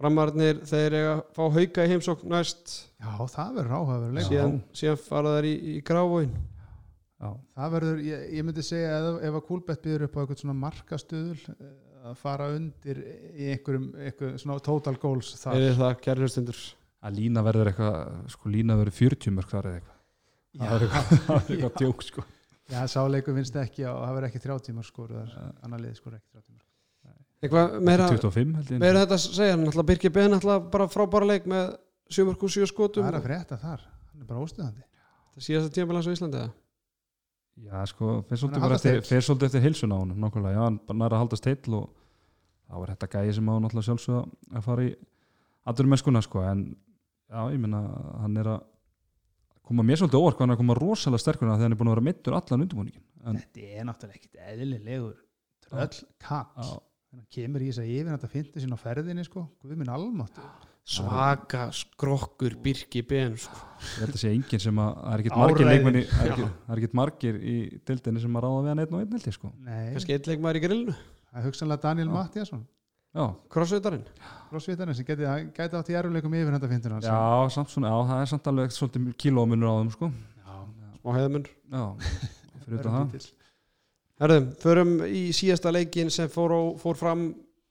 [0.00, 2.78] framarnir þeir eiga að fá hauka í heimsókn næst.
[3.00, 6.32] Já, það verður áhugaverður leik síðan, síðan fara þær í, í gráfóin
[7.20, 7.28] Já,
[7.58, 10.56] það verður, ég, ég myndi segja ef, ef að Kúlbett býður upp á eitthvað svona
[10.56, 11.72] markastuðul eh,
[12.08, 15.58] að fara undir í einhverjum, einhverjum svona total goals þar.
[15.58, 16.62] Eða það, kæri hlustundur
[17.04, 17.98] að lína verður eitthvað
[18.32, 20.00] sko lína verður 40 mörg þar eða eitthvað.
[20.62, 22.26] Það er eitthvað, það er eitthvað djók sko.
[22.70, 26.38] Já, sáleikur finnst ekki og það verður ekki 30 tímar skor annar liði skor ekki
[26.38, 26.69] 30 tímar
[27.40, 28.80] Eitthvað meira, 25 held ég.
[28.82, 31.70] meira þetta að segja Náttúrulega Birgir Ben náttúrulega bara frábæra leik með
[32.12, 33.04] 7 og 7 skotum.
[33.06, 34.84] Það er að frétta þar, hann er bara óstuðandi
[35.30, 36.50] Það síðast að tíma á Íslandi eða?
[37.60, 40.98] já sko fer Hann er svolítið, að eftir, heilsuna á hann nokkulega, já hann bara
[41.00, 41.86] nær að haldast heill og
[42.70, 44.22] þá er þetta gæði sem á náttúrulega sjálfsögða
[44.56, 44.90] að fara í
[45.70, 46.38] aðurum mennskuna sko.
[46.46, 46.62] En
[47.30, 47.80] já ég meina
[48.22, 48.60] hann er að
[49.66, 51.92] koma mér svolítið hvað hann er að koma rosalega sterkur þegar hann er búin
[57.10, 59.46] að Þetta já, hann kemur í þess að yfir þetta fyndi sín á ferðinni sko,
[59.62, 60.40] guð minn almátt
[60.90, 63.58] Svaka skrokkur Birgir Ben sko.
[63.80, 66.80] ég held að sé enginn sem að það er ekkit margir leikmenni það er er
[66.80, 67.56] ekkit margir í
[67.86, 69.50] dildinni sem að ráða við hann einn og einn held ég sko.
[69.66, 70.94] Nei, Kannski eitt leik maður í grillinu.
[71.30, 72.14] Það er hugsanlega Daniel Já.
[72.16, 72.64] Mattiasson
[73.10, 74.04] já, Crossvitarinn
[74.50, 78.22] crossfitarinn sem geti, geti átt í eruleikum yfir þetta fyndina já, samt svona, já, það
[78.24, 80.10] er samt alveg svolítið kílómunur á þeim sko.
[81.00, 81.84] Smá heiðamunn já,
[82.64, 83.30] fyrir utan það
[84.20, 87.22] Herðum, förum í síðasta leikin sem fór, á, fór fram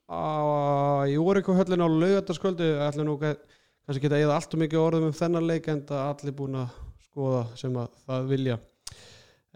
[0.10, 5.14] á, í Órikuhöllin á laugardaskvöldu ætla nú kannski geta eða allt og mikið orðum um
[5.14, 8.58] þennan leik en það allir búin að skoða sem að það vilja.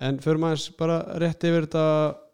[0.05, 1.87] En förum aðeins bara rétt yfir þetta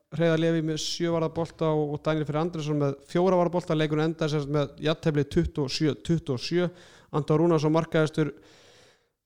[0.10, 3.78] Hreiða Levi með sjövarða bolta og, og Daniel fyrir Andresson með fjóra varða bolta.
[3.78, 6.68] Leikur enda sem sagt með jattefli 27-27
[7.16, 8.34] Anton Rúnarsson markaðistur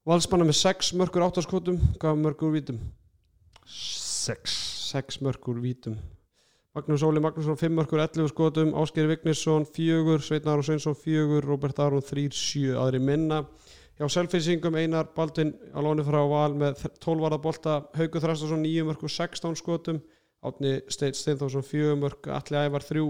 [0.06, 2.82] valsmanna með 6 mörgur áttaskotum hvað mörgur vítum?
[3.66, 5.96] sex 6 mörkur vítum.
[6.76, 11.80] Magnús Óli Magnússon 5 mörkur 11 skotum Ásker Vignisson 4 Sveitn Aron Sveinsson 4 Robert
[11.80, 13.40] Aron 3 7 aðri minna.
[13.98, 18.86] Hjá selfinsingum Einar Baldvin á lónu frá Val með 12 varða bolta Haugur Þrastarsson 9
[18.90, 20.02] mörkur 16 skotum
[20.46, 23.06] Átni Steit Steinþórsson 4 mörk Alli Ævar 3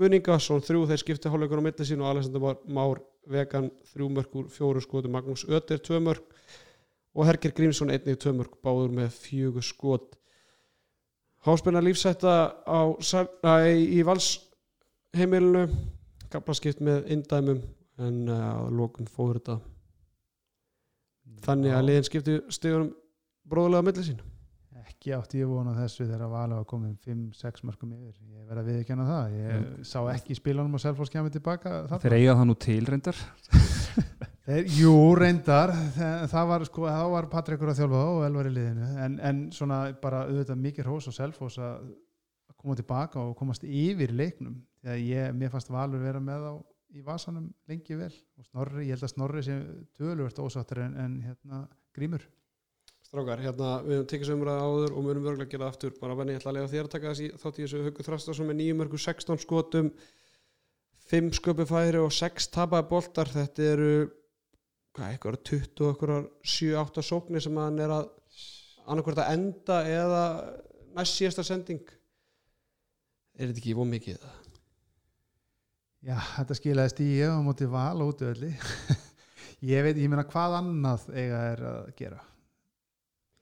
[0.00, 4.84] Guðningasson 3 þeir skipti hálfleikur á milli sín og Alexander Már- Vegan 3 mörkur 4
[4.84, 6.24] skotum Magnús Ötter 2 mörk
[7.16, 10.16] og Herger Grímsson einnig 2 mörk báður með 4 skot
[11.46, 12.34] Háspenna lífsætta
[12.66, 14.32] á, æ, í Vals
[15.16, 15.68] heimilinu
[16.32, 17.60] gaflaskipt með indæmum
[18.02, 19.58] en uh, að lokum fóður þetta
[21.46, 22.90] þannig að liðin skipti stigunum
[23.48, 24.20] bróðulega á milli sín.
[24.82, 28.16] Ekki átti ég vona þessu þegar Vala var komin 5-6 markum yfir.
[28.34, 29.36] Ég verð að viðkjanna það.
[29.38, 33.22] Ég sá ekki spilunum og Selfoss kemur tilbaka þeir eiga það nú til reyndar
[34.48, 35.74] Þeir, jú, reyndar.
[35.92, 39.42] Það, það var sko, þá var Patrikur að þjálfa og Elvar í liðinu, en, en
[39.52, 41.90] svona bara auðvitað mikið hrós og Selfoss að
[42.58, 44.56] koma tilbaka og komast yfir leiknum,
[44.88, 46.54] að ég, mér fannst Valur vera með á
[46.96, 48.10] í vasanum lengi vel.
[48.40, 49.62] Og Snorri, ég held að Snorri sem
[50.00, 52.24] töluvert ósáttur en, en hérna Grímur.
[53.04, 55.92] Strákar, hérna, við höfum tekið sömur að áður og munum örgulega að gera það aftur,
[56.00, 57.82] bara venni ég ætla að lega þér að taka þessi þátt í þessu.
[57.84, 59.92] Haukur Þrastarsson með 9 mörgur 16 skotum
[61.08, 63.92] 5 sköpu færi og 6 tapaði boltar, þetta eru
[64.96, 68.10] hvað, eitthvað 20 og eitthvað 7-8 sóknir sem hann er að
[68.88, 70.22] annarkvært að enda eða
[70.96, 71.82] næst síðasta sending?
[73.38, 74.22] Er þetta ekki von mikið?
[74.22, 74.44] Það?
[76.08, 78.52] Já, þetta skilaðist í ég á móti val og útöðli
[79.72, 82.22] ég veit, ég meina hvað annað eiga er að gera?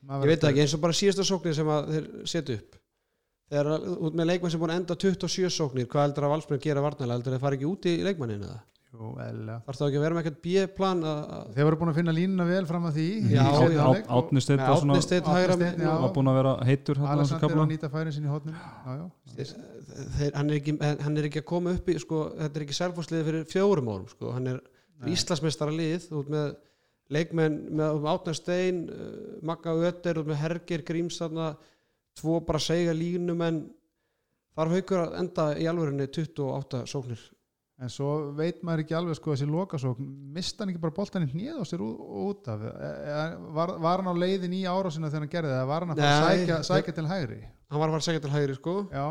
[0.07, 2.77] Ég veit það ekki, eins og bara síðasta sóknir sem þeir setja upp.
[3.51, 6.83] Þegar út með leikmann sem búin að enda 27 sóknir, hvað heldur að valsmenn gera
[6.83, 8.63] varnalega, heldur að þeir fara ekki út í leikmanninu það?
[8.97, 9.57] Jú, eðlilega.
[9.67, 12.15] Þarf það ekki að vera með eitthvað B-plan að að- Þeir voru búin að finna
[12.17, 13.43] línuna vel fram að því Já, já.
[13.47, 16.55] hálfleik og Átni Steinn með var svona Átni Steinn Árni hægra var búin að vera
[16.71, 19.05] heitur hérna á þessu Alexander kafla að nýta færin sinni í hotnum já, já.
[20.17, 22.79] þeir, hann, er ekki, hann er ekki að koma upp í sko, þetta er ekki
[22.81, 24.33] selfhúsliði fyrir fjórum árum sko.
[24.33, 24.61] hann er.
[25.07, 26.57] Íslandsmeistara lið út með
[27.13, 31.53] leikmenn með Átna Stein, uh, Magga Ötter út með Herger Gríms þarna
[32.17, 33.61] tvo bara segja línum en
[34.57, 37.21] þarf haukur að enda í alvörinni 28 sóknir
[37.77, 41.29] En svo veit maður ekki alveg sko þessi lokasókn, mista hann ekki bara boltan í
[41.29, 45.27] hnið á sér út, af, E- e- var, var hann á leiðin í árásina þegar
[45.27, 47.41] hann gerði það, var hann að fara að sækja, sækja til hægri?
[47.69, 48.75] hann var að fara að segja til hægri sko.
[48.89, 49.05] Já,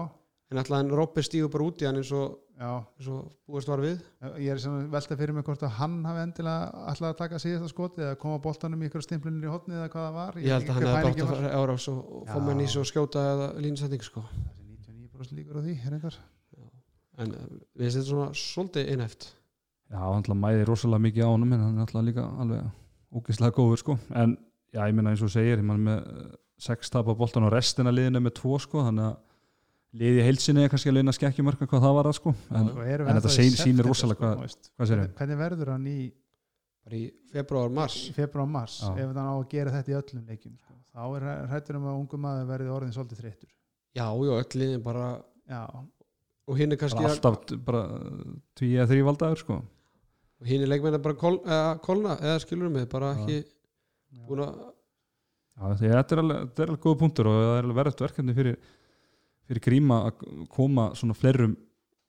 [0.50, 3.84] en alltaf hann Robby stígur bara út í hann eins og, eins og búist var
[3.86, 4.00] við.
[4.42, 7.70] Ég er sem velta fyrir mig hvort að hann hafi endilega alltaf að taka síðasta
[7.70, 10.40] skotið eða koma boltanum í ykkur stimplinir í hotnið eða hvað það var.
[10.42, 12.26] ég held að hann hefði bara átt að fara árás og, og
[17.18, 19.28] en við finnst þetta svona svolítið einhæft.
[19.92, 22.66] Já, hann ætla mæði rosalega mikið á honum en hann er alltaf líka alveg
[23.16, 23.98] ógeðslega góður sko.
[24.18, 24.34] En
[24.74, 26.34] já, ég meina eins og segir ég meina með eh,
[26.66, 29.22] sex tapa boltan og restina liðinu með tvo sko þannig að
[29.96, 33.32] liði heilsinni er kannski að leina skekkjumörka hvað það var að sko en, en þetta
[33.32, 36.00] sýnir rosalega sko, hvað- hvað sér Hvernig verður hann í
[36.86, 37.96] bara í februar, mars.
[38.10, 38.90] Í februar mars Já.
[39.00, 40.74] ef hann á að gera þetta í öllum leikjum sko.
[40.92, 43.50] þá er hrættur um að ungu maður verði orðin svolítið þreyttur.
[43.96, 45.06] Já, já, öll liðin bara
[45.48, 45.62] já,
[46.46, 47.84] og hinn er bara kannski alltaf bara
[48.58, 49.60] tví eða þrý valdaður sko
[50.36, 53.44] og hinn er leikmenn bara kol, eða, kolna eða skilur mig, bara ekki
[54.28, 54.56] búin að
[55.56, 58.34] Já, því að þetta er alveg, alveg góða punktur og það er alveg verðast verkefni
[58.36, 58.58] fyrir,
[59.48, 61.54] fyrir gríma að koma svona fleirum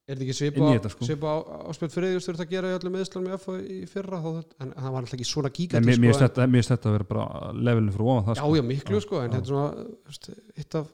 [0.07, 1.07] er þetta ekki svipa, þetta, sko.
[1.07, 1.39] svipa á,
[1.71, 4.29] áspjöld Friðjus þurft að gera í öllum meðslunum í FH í fyrra þá,
[4.63, 7.09] en það var alltaf ekki svona gíkandi mér, mér sko, finnst þetta, finnst að vera
[7.11, 8.59] bara levelinu fyrir ofan það já, sko.
[8.59, 10.93] já, miklu sko, en þetta er svona þú eitt af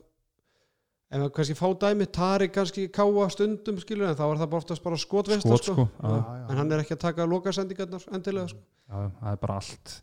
[1.21, 4.83] við kannski fá dæmi, Tari kannski káa stundum skilur, en þá er það bara oftast
[4.83, 5.75] bara skotveist skot sko.
[5.75, 6.47] sko, Já, já, já.
[6.51, 8.59] en hann er ekki að taka lokasendingarnar endilega sko.
[8.89, 9.95] já, það er bara allt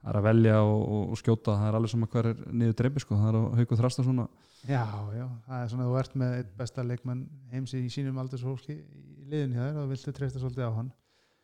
[0.00, 2.38] það er að velja og, og, og skjóta það er alveg sem að hver er
[2.52, 3.16] niður dreipi sko.
[3.20, 4.28] það er að hauka þrasta svona
[4.68, 4.84] Já,
[5.16, 7.20] já, það er svona að þú ert með eitt besta leikmann
[7.52, 10.90] heims í sínum aldurshólki í liðin hjá þér og viltu treysta svolítið á hann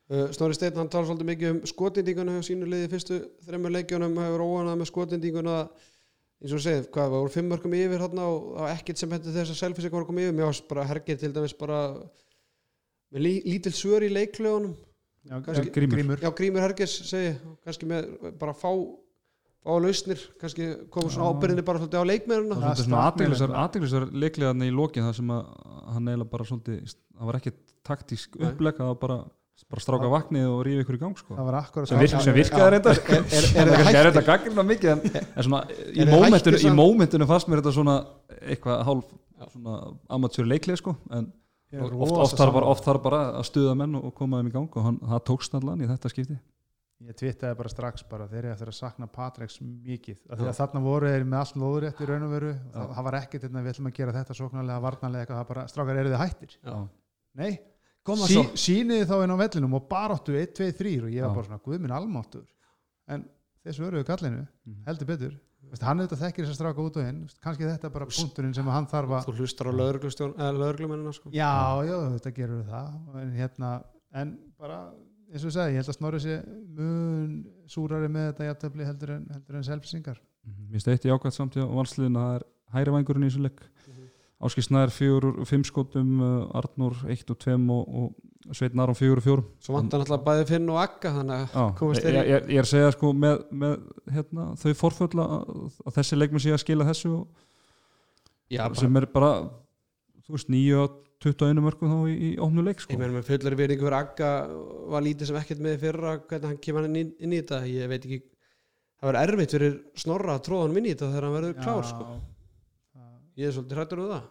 [0.07, 3.73] Uh, Snorri Steinn hann talar svolítið mikið um skotindíkuna hjá sínu liði í fyrstu þreymur
[3.75, 5.55] leikjunum hefur óanað með skotindíkuna
[6.43, 9.14] eins og segið, hvað, það voru fimm mörgum yfir hérna og það var ekkert sem
[9.16, 9.61] hendur þess að
[9.95, 11.78] var að koma yfir, mér varst bara hergir til dæmis bara
[13.14, 14.74] með lí, lítil svör í leiklögunum
[15.26, 15.97] Já, Kannski- Grímur.
[15.99, 16.20] Grímur.
[16.22, 17.32] já, Grímur Hergis segi,
[17.66, 18.70] kannski með bara fá
[19.66, 21.34] fá lausnir, kannski koma svona Já.
[21.34, 25.03] ábyrðinni bara svolítið á leikmennina Já, það er svona stakk með aðteglisar leiklega í lokin
[25.09, 25.49] það sem að
[25.97, 27.53] hann eiginlega bara svolítið það var ekki
[27.91, 29.18] taktísk uppleg það var bara,
[29.65, 31.37] bara stráka vatnið og rífa ykkur í gang sko.
[31.89, 32.73] Sem, virk, sem virkaði já.
[32.75, 33.01] reyndar.
[33.17, 35.05] Er, þetta gaggrina mikið en,
[35.37, 37.97] en svona í mómentinu, í mómentinu fannst mér þetta svona
[38.43, 39.15] eitthvað hálf
[39.55, 39.79] svona
[40.19, 40.97] amatúri leiklið sko.
[41.13, 41.33] En
[41.75, 44.55] Ég oft, oft, þarf bara, oft þarf bara að stuða menn og koma þeim í
[44.55, 46.37] gang og hann, það tókst allan í þetta skipti.
[47.05, 50.21] Ég twittaði bara strax bara þeir eru eftir að sakna Patreks mikið.
[50.31, 50.51] Af því Já.
[50.53, 52.53] að þarna voru þeir með allt lóðurétt í raun og veru.
[52.77, 56.55] Það, var ekkert þetta við ætlum að gera þetta sóknarlega varnarlega strákar eru þið hættir?
[56.63, 56.79] Já.
[57.37, 57.51] Nei,
[58.31, 58.37] sí,
[58.67, 61.63] síniði þá inn á vellinum og baráttu 1, 2, 3 og ég var bara svona
[61.67, 62.45] guðminn almáttur
[63.09, 63.25] en
[63.67, 64.83] þessu öruðu kallinu Mhm.
[64.87, 65.35] heldur betur.
[65.67, 67.29] Vist, hann auðvitað þekkir þess að stráka út og inn.
[67.43, 71.31] Kannski þetta er bara punkturinn sem hann þarf að þú hlustar á lögreglumennina sko.
[71.35, 73.17] já, já, þetta gerur það.
[73.23, 73.71] En hérna,
[74.15, 74.79] en bara
[75.33, 79.11] eins og ég segi, ég held að Snorri sé mun súrari með þetta jafntöfli heldur
[79.17, 82.45] en, en selfisingar Mér finnst eitt í ákvæmt samt í valsliðin að það er
[82.77, 83.61] hægri vangurinn í þessu leik
[84.37, 84.45] Mhm.
[84.47, 86.20] Áskil Snær fjögur úr fimm skotum
[86.55, 90.47] Arnur eitt og tveim og, og Sveit Narum fjögur og fjórum svo vantar náttúrulega bæði
[90.51, 93.78] Finn og Akka ég, ég, ég er að segja sko með, með
[94.12, 97.24] hérna, þau forföll að, þessi leikmenn sé að skila þessu og,
[98.53, 99.32] já, bara, sem er bara
[100.26, 103.01] þú veist, 9 og 21 mörgum þá í, í ómnu leik ég sko.
[103.01, 104.30] meina með fullari virðingu fyrir Akka
[104.93, 107.89] var lítið sem ekkert með fyrra hvernig hann kemur hann inn, inn í þetta ég
[107.91, 108.20] veit ekki
[109.01, 111.89] það verður erfitt fyrir Snorra að tróða hann inn í þetta þegar hann verður klár
[111.89, 112.09] sko.
[113.37, 114.26] Ég er svolítið hrættur um það.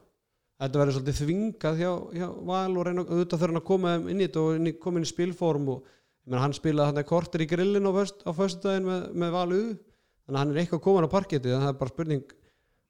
[0.56, 4.28] Þetta verður svolítið þvingað hjá, hjá Val og reyna auðvitað þurfa að koma inn í
[4.28, 5.90] þetta og inn í, koma inn í spilform og
[6.26, 9.64] meina, hann spilaði hann kortir í grillin á, föst, á föstudaginn með, með Val U.
[10.26, 12.24] Þannig að hann er eitthvað komin á parketti þannig að það er bara spurning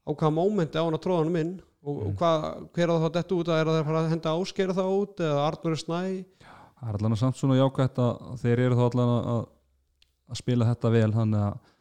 [0.06, 1.56] á hvaða mómenti á hann að tróða hann inn
[1.86, 2.46] og, og hvað,
[2.78, 5.24] hver á það þetta út að er það að fara að henda áskera það út
[5.26, 6.00] eða Arnur Snæ?
[6.46, 9.42] Það er allan að samt svona jákvætt að þeir eru þá allan að,
[10.30, 11.75] að spila þetta vel þannig að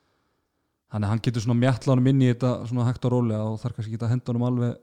[0.95, 3.57] þannig að hann getur svona mjalla honum inn í þetta svona hægt og rólega og
[3.59, 4.77] þarf kannski ekki að henda honum alveg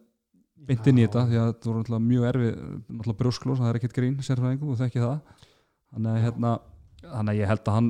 [0.68, 3.80] beint inn í þetta því að þetta voru náttúrulega mjög erfi náttúrulega brjósklós, það er
[3.80, 5.45] ekkert grín sérfræðingu og þekki það.
[5.91, 6.51] Þannig að, hérna,
[7.05, 7.89] þannig að ég held að hann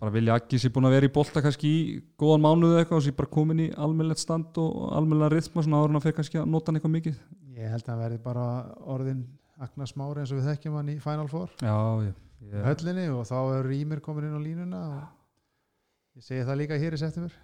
[0.00, 1.80] bara vilja ekki sér búin að vera í bolta kannski í
[2.20, 5.98] góðan mánuðu eitthvað og sér bara komin í almennilegt stand og almennilega rithma svona áður
[5.98, 7.20] að fyrir kannski að nota hann eitthvað mikið.
[7.56, 8.46] Ég held að hann verði bara
[8.94, 9.24] orðin
[9.60, 11.52] Agnar Smári eins og við þekkjum hann í Final Four.
[11.60, 11.76] Já,
[12.06, 12.14] ég,
[12.46, 15.02] ég, höllinni og þá er Rýmir komin inn á línuna og
[16.18, 17.34] ég segi það líka hér í september.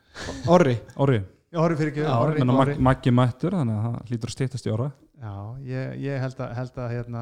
[0.53, 0.77] Orri.
[1.03, 1.19] Orri,
[1.55, 2.75] ég horfi fyrir ekki Já, Orri, menna, Orri.
[2.77, 5.33] Mag- Maggi mættur þannig að það hlýtur að stýttast í ára Já,
[5.64, 7.21] ég, ég held að, held að hérna,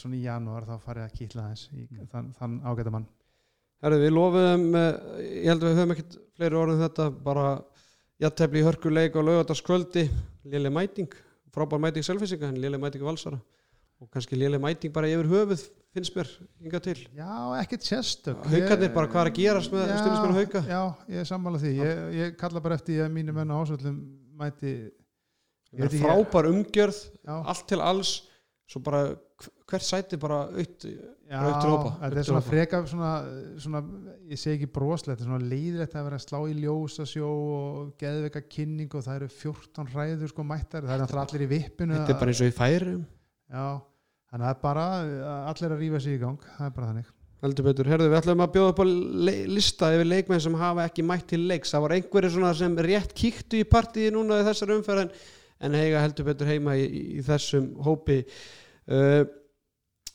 [0.00, 3.04] svona í janúar þá farið að kýtla þess í þann, þann ágæta mann.
[3.84, 4.88] Herðu, við lofuðum, eh,
[5.44, 7.44] ég held að við höfum ekkert fleiri orðin þetta, bara
[8.24, 10.04] jattefli í hörkuleik og laugardaskvöldi
[10.50, 11.14] léleg mæting,
[11.54, 13.38] frábær mæting selfisinga, en léleg mæting valsara.
[14.02, 15.62] Og kannski léleg mæting bara yfir höfuð
[15.98, 16.30] finnst mér,
[16.64, 16.96] hinga til.
[17.18, 17.30] Já,
[17.60, 18.46] ekkert sérstök.
[18.54, 20.62] Haukarnir bara hvað er að gerast með stundismenn hauka?
[20.70, 20.80] Já,
[21.12, 21.74] ég er sammála því.
[21.82, 24.00] Ég, ég kalla bara eftir að mínu menn á ásvöldum
[24.38, 24.74] mæti
[26.00, 28.12] frábær umgjörð, Já, allt til alls
[28.68, 33.10] svo bara hv- hvert sæti bara aukt já þetta er svona freka svona,
[33.60, 33.80] svona,
[34.28, 37.92] ég segi ekki broslegt þetta er svona leiðilegt að vera að slá í ljósasjó og
[38.00, 40.84] geðveika kynning og það eru 14 ræður sko mættar.
[40.84, 43.04] Það eru náttúrulega allir í vippinu þetta er bara eins og í færum.
[43.48, 43.66] Já,
[44.28, 44.84] þannig að það er bara
[45.52, 46.44] allir að rífa sig í gang.
[46.56, 47.14] Það er bara þannig.
[47.38, 48.86] Heldur betur, herðu við ætlum að bjóða upp á
[49.54, 51.74] lista yfir leikmenn sem hafa ekki mætt til leiks.
[51.74, 56.02] Það var einhverju svona sem rétt kíktu í partíi núna í þessar umferð en, heiga
[56.02, 58.24] heldur betur heima í, í, þessum hópi.
[58.90, 59.22] Uh,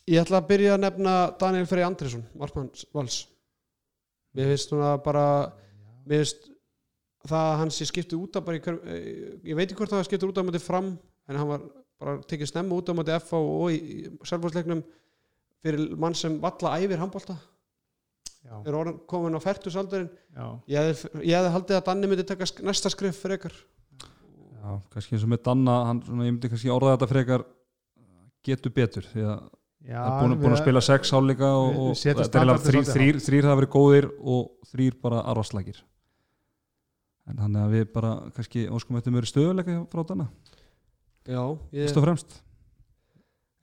[0.09, 3.23] ég ætla að byrja að nefna Daniel Frey Andresson, Markmann Vals
[4.33, 5.25] mér finnst svona bara
[6.07, 6.49] mér finnst
[7.29, 10.01] það að hann sé skiptið út af bara hver, eh, ég veit ekki hvort það
[10.01, 10.89] var skiptið út af með fram
[11.29, 11.67] en hann var
[12.03, 14.83] bara tekið snemma út á móti FH og í, í selvfóðsleiknum
[15.63, 17.37] fyrir mann sem valla æfir handbólta
[18.43, 20.45] já, er orðin komin á færtusaldurinn já,
[20.75, 23.55] ég hefði, ég hefði haldið að Danni myndi taka sk- næsta skrif fyrir ykkur
[24.63, 27.41] Já, kannski eins og með Danna hann, svona, ég myndi kannski orða þetta frekar
[28.47, 29.41] getur betur því að
[29.83, 31.97] já það er búin, búin að spila sex hálfleika og, og
[32.63, 35.81] þrýr, þrýr, þrýr hafa verið góðir og þrýr bara arvarslækir
[37.27, 40.29] en þannig að við bara kannski óskum eftir mjög stöðuleika frá Danna
[41.27, 42.39] já, ég, fyrst og fremst.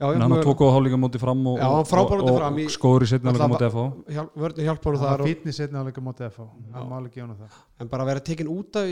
[0.00, 2.56] Já, en ég, hann har tvo góða hálfleika móti fram og, hann móti og, fram
[2.56, 5.20] í- og skóður í setna hálfleika móti FH hjálp, vörðin hjálpa honum það þar var
[5.20, 7.58] og, fítni setna áleika mótið FH það má alveg gefa hann það.
[7.84, 8.86] En bara að vera tekin út af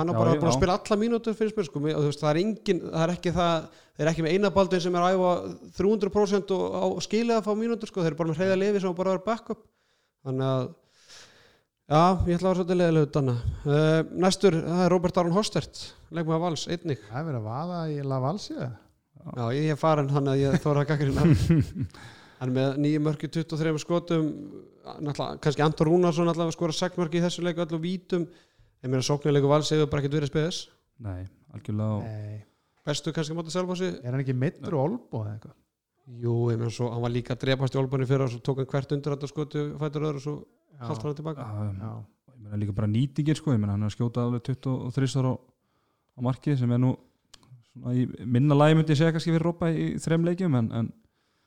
[0.00, 2.40] hann har bara búin að spila alla mínútur fyrir spil og þú veist, það er
[2.42, 5.32] engin, það er ekki það þeir eru ekki með eina baldin sem er að æfa
[5.78, 8.90] 300% og á skilið að fá mínútur sko, þeir eru bara með hreyða lifi sem
[8.90, 9.62] á bara að vera backup.
[10.26, 10.66] Þannig að
[11.90, 15.82] já, ég ætla að vera svolítið leðilegu danna uh, næstur, það er Robert Aron Hostert
[16.10, 17.02] leikmaður Vals, einnig.
[17.10, 20.84] Það er verið að vaða í Lavalsja já, ég er farin þannig að ég þóra
[20.84, 21.26] að gaggrina
[22.40, 24.28] hann er með nýju mörki 23 skotum.
[25.04, 28.24] Náttúrulega, kannski Anton Rúnarsson allavega skora 6 mörki í þessu leiku öllu vítum.
[28.80, 30.60] Ég meina sóknarleiku Vals hefur bara ekkert verið spes.
[31.04, 31.98] Nei, algjörlega.
[32.06, 32.38] Nei,
[32.88, 33.90] bestu kannski mótið Selfossi?
[34.00, 35.58] Er hann ekki meittur og olbó eða eitthvað?
[36.20, 38.62] Jú, ég meina svo, hann var líka að drepast í olbunni fyrir og svo tók
[38.62, 40.36] hann hvert undir þetta skotu fætur öðru og svo
[40.88, 41.46] haldt hann tilbaka.
[41.46, 41.92] Um, já,
[42.34, 45.32] ég meina líka bara nýtingin sko, ég meina hann er að skjóta alveg 23 ára
[45.32, 46.96] á, á markið sem er nú
[47.70, 50.92] svona í minna lagi myndi ég segja kannski fyrir Rópa í þrem leikjum en, en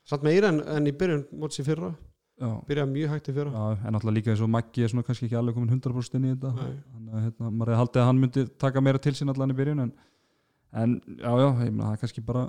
[0.08, 1.92] satt meira en, en í byrjun mótið sér fyrra.
[2.34, 3.50] Já, byrjaði mjög hægt í fyrra.
[3.54, 6.26] Já, en náttúrulega líka eins og Maggi er svona kannski ekki alveg komin 100% inn
[6.26, 6.50] í þetta.
[6.56, 6.72] Nei.
[6.94, 9.58] þannig að hérna, maður hefði haldið að hann myndi taka meira til sín allan í
[9.60, 9.92] byrjun en,
[10.82, 12.44] en já, já, ég meina það er kannski bara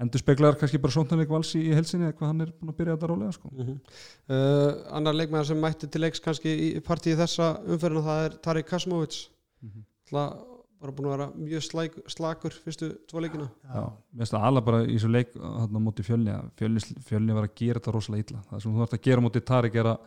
[0.00, 2.94] endur speklar kannski bara sóknarleik vals í, helsinni eða hvað hann er búin að byrja
[2.96, 3.50] þetta rólega sko.
[3.56, 8.70] uh annar leikmæður sem mætti til leiks kannski í partíi þessa umferðina það er Tarik
[8.70, 9.28] Kasmovic
[9.60, 9.84] Mhm.
[10.10, 10.36] Það
[10.80, 13.50] bara búin að vera mjög slæk, slakur fyrstu tvo leikina.
[13.68, 17.48] Já, mér finnst það alveg bara í þessu leik þarna móti fjölni fjölni, fjölni var
[17.48, 18.44] að gera þetta rosalega illa.
[18.48, 19.98] Það sem þú ert að gera móti Tarik er að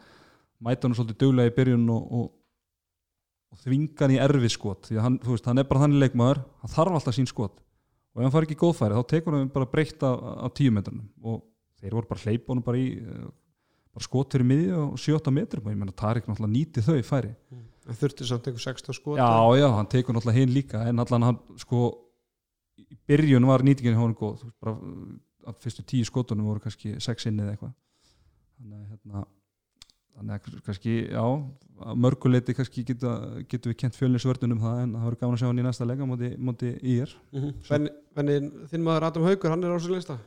[0.64, 2.32] mæta hann svolítið duglega í byrjun og, og,
[3.54, 4.90] og þvinga hann í erfið skot.
[4.90, 7.62] Því að hann, veist, hann er bara þannig leikmaður hann þarf alltaf sín skot
[8.14, 10.74] og ef hann far ekki í góðfæri þá tekur hann bara breytt af, af tíu
[10.74, 11.08] metrunum.
[11.26, 11.42] Og
[11.82, 13.28] þeir voru bara hleypa honum bara í eh,
[13.94, 15.68] bara skot fyrir miðju og 7-8 metrum.
[15.68, 17.34] Og ég menna Tarik náttúrulega nýti þau færi.
[17.84, 20.84] Það þurfti samt einhver 16 skot Já, já, hann tekur náttúrulega hinn líka.
[20.90, 21.86] En allan hann sko
[22.80, 24.46] í byrjun var nýtingin hann góð.
[24.64, 24.78] Bara
[25.50, 27.74] að fyrstu tíu skotunum voru kannski sex inn eða eitthvað.
[28.60, 29.26] Þannig að hérna
[30.18, 31.24] þannig að kannski, já
[31.98, 33.14] mörguleiti kannski geta,
[33.50, 35.88] getum við kent fjölninsvörnum um það en það verður gaman að sjá hann í næsta
[35.88, 37.16] leika móti, móti ír.
[37.34, 37.90] Mm -hmm.
[38.18, 38.38] Venni,
[38.72, 40.18] þinn maður Adam Haugur, hann er á þessu lista?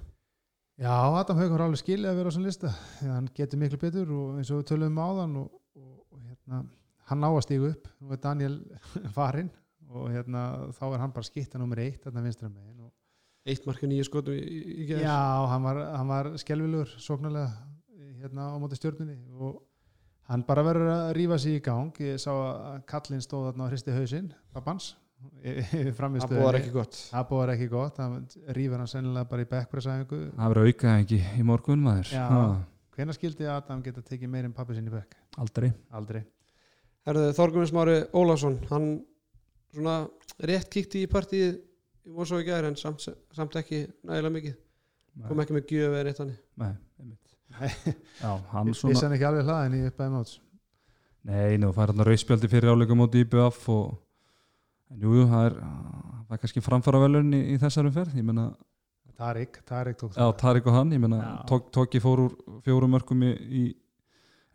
[0.77, 2.73] Já, Adam Haugur er alveg skilið að vera á svona lista.
[3.03, 6.21] Að hann getur miklu betur og eins og við tölum um áðan og, og, og
[6.21, 6.65] hérna,
[7.09, 7.89] hann ná að stígu upp.
[8.01, 8.59] Nú er Daniel
[9.17, 9.51] farinn
[9.89, 12.93] og hérna, þá er hann bara skipta nummer eitt þarna vinstra megin og
[13.47, 15.05] Eitt marka nýju skotum í, í, í gær.
[15.05, 17.53] Já, hann var, hann var skelvilegur sóknarlega
[18.19, 19.61] hérna á móti stjórnunni og
[20.31, 21.91] hann bara verður að rífa sig í gang.
[22.03, 24.95] Ég sá að kallinn stóð þarna á hristi hausinn pappans
[25.47, 26.97] Það búðar ekki gott.
[27.11, 27.99] Það búðar ekki gott.
[28.03, 32.11] Hann rífur hann sennilega bara í backpressæfingu það verður auka ekki í morgun maður.
[32.13, 32.25] Já.
[32.31, 32.41] Ha,
[32.97, 35.17] hvenær skildi Adam geta tekið meir en pappi sinni í back?
[35.41, 35.71] aldrei.
[35.97, 36.23] Aldrei.
[37.07, 38.89] Herðu, Þorgunni Smári Ólafsson hann
[39.75, 39.97] svona
[40.51, 41.61] rétt kíkti í partíið
[42.07, 44.59] í Mosó í gær en samt, samt ekki nægilega mikið.
[45.27, 47.26] Kom ekki með gjöf eða neitt hann Nei, einmitt.
[47.57, 50.41] Já, hann svona hann ekki alveg hlaðin í uppæði móts
[51.27, 53.97] Nei, nú fær hann rauðspjaldi fyrir áleikum móti IBF og
[54.93, 58.27] en jú, jú, það er það er kannski framfara velun í, í þessarum ferð ég
[58.27, 58.51] menna,
[59.17, 61.35] Tarik, Tarik tók já, Tarik og hann ég menna, Já.
[61.51, 63.65] tók, tóki fór úr fjórum mörgum í, í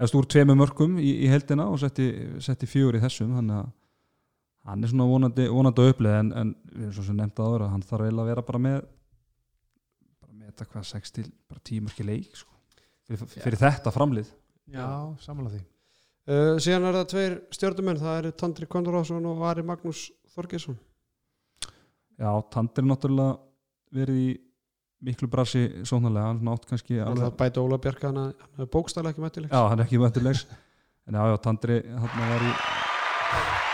[0.02, 2.08] eða úr tveimu mörgum í, í heldina og setti,
[2.44, 3.72] setti fjögur í þessum þannig að
[4.70, 7.66] hann er svona vonandi, vonandi að upplega en, en við erum svo sem nefnt áður
[7.66, 8.80] að hann þarf eiginlega að vera bara með
[10.22, 12.54] bara með þetta hvað 6 til bara 10 mörki leik sko.
[13.20, 14.32] Fyrir, fyrir þetta framlið.
[14.72, 14.88] Já,
[15.24, 15.66] samanlega því.
[16.30, 20.04] Uh, síðan er það tveir stjórnumenn það eru Tandri Konrásson og Ari Magnús
[20.36, 20.76] Þorgesson
[22.22, 23.32] Já, Tandir er náttúrulega
[23.98, 24.28] verið í
[25.02, 29.26] miklu brasi sóknarlega, hann nátt kannski það alveg, bæti Óla Bjarka hann er bókstæðlega ekki
[29.26, 30.46] mættileg já, hann er ekki mættilegs.
[31.10, 32.54] En já, já, Tandri hann var í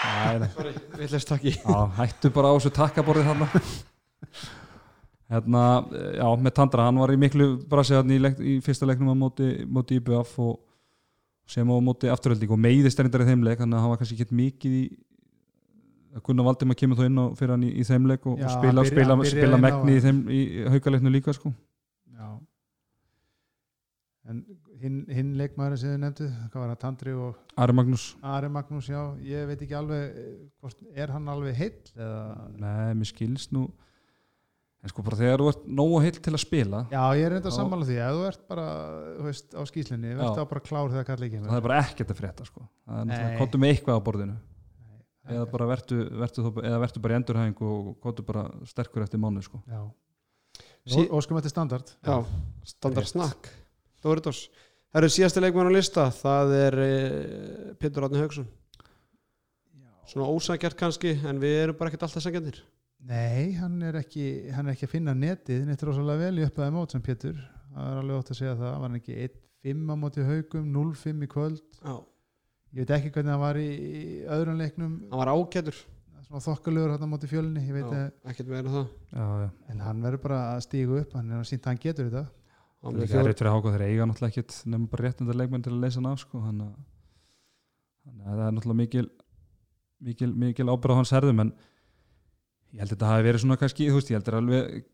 [0.07, 3.45] Nei, nei, Sorry, villast takki já, hættu bara á þessu takkaborðið hann
[5.31, 5.61] hérna,
[6.17, 9.15] já, með Tandra hann var í miklu brasi hann í, leik, í fyrsta leiknum á
[9.25, 10.59] móti, móti IBF og
[11.47, 14.17] sem á móti afturhalding og meiðist reyndar í þeim leik, þannig að hann var kannski
[14.23, 14.85] ekki mikið í
[16.17, 18.47] að Gunnar Valdimar kemur þó inn og fyrir hann í, í þeim leik og, Já,
[18.47, 21.51] og spila, byrja- spila, byrjaði spila inn á- megni í, í haukaleiknu líka sko.
[22.17, 22.29] Já.
[24.27, 24.39] En
[24.81, 28.07] hinn, hinn leikmaður sem þið nefndu, hvað var það, Tandri og Ari Magnús.
[28.27, 30.73] Ari Magnús, já, ég veit ekki alveg eh,
[31.03, 33.67] er hann alveg heill eða Nei, mér skilst nú
[34.87, 37.49] en sko bara þegar þú ert nógu heilt til að spila Já, ég er reynda
[37.49, 37.57] að Já.
[37.59, 38.65] sammála því ef þú ert bara,
[39.17, 40.17] þú veist, á skýslinni Já.
[40.21, 42.63] verður það bara klár þegar kall ekki það er bara ekkert að frétta sko.
[43.11, 43.17] Nei.
[43.41, 44.37] kottu með eitthvað á borðinu
[45.27, 49.19] eða bara vertu, vertu, þó- eða vertu bara í endurhæðing og kottu bara sterkur eftir
[49.19, 49.59] mánu sko.
[49.67, 49.81] Já,
[50.87, 51.09] Sí- sí.
[51.11, 52.23] óskum þetta standard Já,
[52.63, 53.49] standard snakk
[54.01, 54.45] Doritos
[54.87, 58.47] Það eru síðasti leikmann á lista Það er uh, Pétur Átni Haugsson
[60.07, 62.61] Svona ósækjart kannski En við erum bara ekkert alltaf sækjarnir
[63.07, 66.73] Nei, hann er ekki, hann er ekki að finna netið neitt rosalega vel í uppaði
[66.73, 67.37] mót sem Pétur.
[67.75, 69.17] Það er alveg ótt að segja það, var hann ekki
[69.67, 71.61] 1-5 á móti haugum, 0-5 í kvöld?
[71.83, 71.93] Já.
[72.73, 74.01] Ég veit ekki hvernig hann var í, í
[74.33, 74.95] öðrum leiknum.
[75.11, 75.77] Hann var ágætur.
[76.27, 78.09] Þokkalögur hann á móti fjölni ég veit Já, að,
[79.15, 79.45] já, já.
[79.71, 82.23] en hann verður bara að stígu upp hann er að sýnta að hann getur þetta.
[82.83, 85.71] Hann það er rétt fyrir háka þeir eiga náttúrulega ekkit nefnum bara réttundar leikmenn til
[85.71, 86.41] að leysa hann af sko.
[86.43, 86.59] að-
[88.03, 89.07] þannig að það er náttúrulega mikil
[90.09, 91.53] mikil, mikil ábyrð á hans herðum en
[92.73, 94.85] ég held að þetta hafi verið svona kannski, veist, ég held að alveg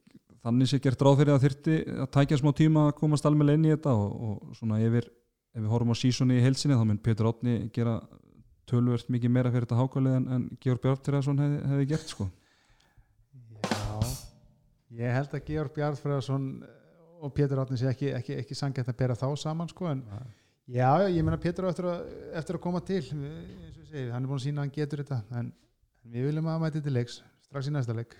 [0.44, 3.68] þannig sé gert ráð fyrir að þyrti að tækja smá tíma að komast alveg inn
[3.70, 5.08] í þetta og, og svona yfir,
[5.56, 7.96] ef við horfum á sísoni í heilsinni þá mun Pétur Átni gera
[8.70, 12.30] tölvert mikið meira fyrir þetta hákalið en, en Georg Björn hefði, hefði gert sko.
[13.64, 14.14] Já,
[15.00, 16.48] ég held að Georg Bjarnfræðarsson
[17.24, 20.04] og Pétur Átni sé ekki, ekki, ekki sangjætt að bera þá saman sko, en
[20.68, 22.08] já, já, ég meina Pétur á eftir að,
[22.42, 24.76] eftir að koma til eins og ég segi, hann er búin að sína að hann
[24.76, 25.54] getur þetta en,
[26.12, 27.22] við viljum að mæti til leiks
[27.54, 28.16] strax í næsta leik.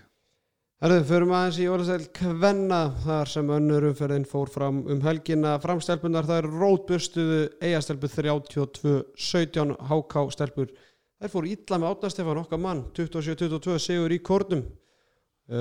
[0.84, 5.56] Herðu, förum aðeins í Ólasæl Kvenna þar sem önnur umferðin fór fram um helgina.
[5.62, 10.70] Framstelpunar það er rótbustuðu eigastelpu 32-17 HK stelpur
[11.18, 14.66] þær fór illa með Átna Stefán okkar mann 27-22 sigur í kórnum.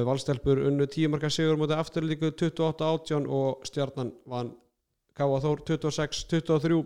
[0.09, 4.53] Valstelpur unnu 10 marka sigur mútið afturlíku 28-18 og stjarnan vann
[5.17, 6.83] Káa Þór 26-23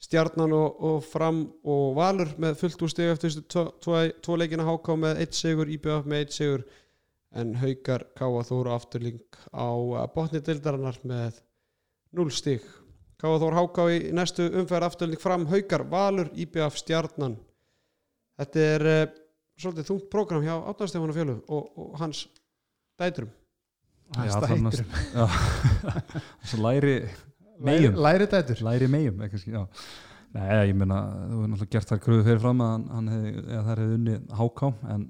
[0.00, 4.38] stjarnan og, og fram og valur með fullt úr stig eftir þessu tvo, tvo, tvo
[4.40, 4.64] leikina.
[4.68, 6.64] HK með 1 sigur IBF með 1 sigur.
[7.36, 9.20] En haukar Káa Þór afturling
[9.54, 9.68] á
[10.14, 11.36] botni dildarinnar með
[12.18, 12.64] 0 stig.
[13.20, 17.36] Káa Þór HK í næstu umferð afturling fram haukar Valur IBF Stjarnan.
[18.40, 19.02] Þetta er uh,
[19.60, 22.24] svolítið þungt prógram hjá Átnarstefán og fjölu og, og hans
[22.98, 23.30] dæturum
[24.40, 24.72] þarna-
[25.20, 25.26] Já,
[26.50, 26.96] svo læri.
[27.66, 28.62] Læri- læri dætur.
[28.66, 29.24] Læri megjum.
[30.30, 33.08] Nei, ég meina, þú hefur náttúrulega gert þar kröfu fyrir fram að
[33.50, 35.06] eða þær hefði unni háká en,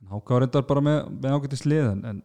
[0.00, 2.22] en háká reyndar bara með, með ágættis lið en, en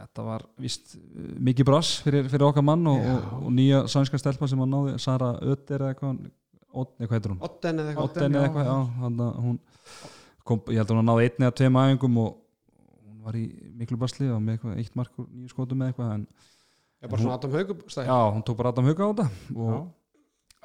[0.00, 4.20] þetta var víst uh, mikið brass fyrir, fyrir okkar mann og, og, og nýja sænska
[4.22, 6.20] stelpa sem hann náði Sara Ötter eða eitthvað?
[6.70, 8.06] Otten eða eitthvað.
[8.06, 8.70] Otten, eða eitthvað,
[10.70, 12.30] ég held að hún náði einni eða tveim æfingum og
[13.02, 13.44] hún var í
[13.82, 16.24] miklu basli og með eitthvað eitt mark og nýju skotum með eitthvað en
[17.00, 19.26] ég er bara svona Adam Haugum stæð já, hún tók bara Adam Hauka á þetta
[19.56, 19.88] og,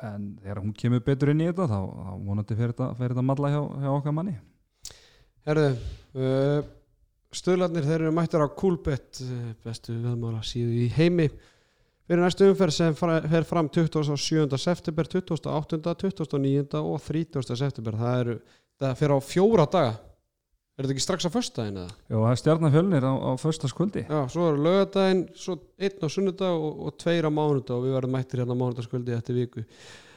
[0.04, 3.26] en þegar hún kemur betur inn í þetta þá, þá vonandi fer þetta, fer þetta
[3.30, 4.36] malla hjá, hjá okkar manni
[5.46, 5.68] Herðu,
[6.20, 6.60] uh,
[7.36, 11.30] stöðlarnir þeir eru mættir á Coolbet uh, bestu viðmála síðu í heimi
[12.06, 14.60] fyrir næstu umferð sem fer fram 27.
[14.62, 15.80] september 28.
[16.04, 16.82] 29.
[16.82, 17.56] og 30.
[17.56, 18.36] september það eru,
[18.82, 19.96] það fer á fjóra daga
[20.76, 21.94] er þetta ekki strax á föstudaginn eða?
[22.10, 26.56] Já, það er stjarnafjölnir á, á föstaskvöldi Já, svo er lögadaginn, svo einn á sunnudag
[26.56, 29.64] og, og tveir á mánudag og við verðum mættir hérna mánudagskvöldi eftir viku.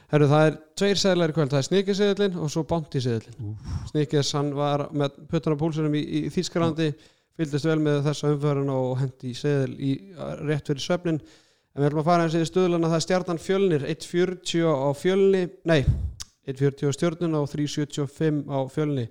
[0.09, 3.53] Herru, það er tveir seðlar í kvöld, það er snikiseðlin og svo bántiseðlin
[3.91, 6.89] Snikis, hann var með puttan á púlsunum í, í Þýskalandi
[7.39, 9.93] fylgdist vel með þessa umförun og hendi í seðl í,
[10.49, 13.85] rétt fyrir svefnin en við ætlum að fara eins í stuðlana það er stjarnan fjölnir
[13.93, 15.83] 1.40 á fjölni nei,
[16.49, 19.07] 1.40 á stjörnuna og 3.75 á fjölni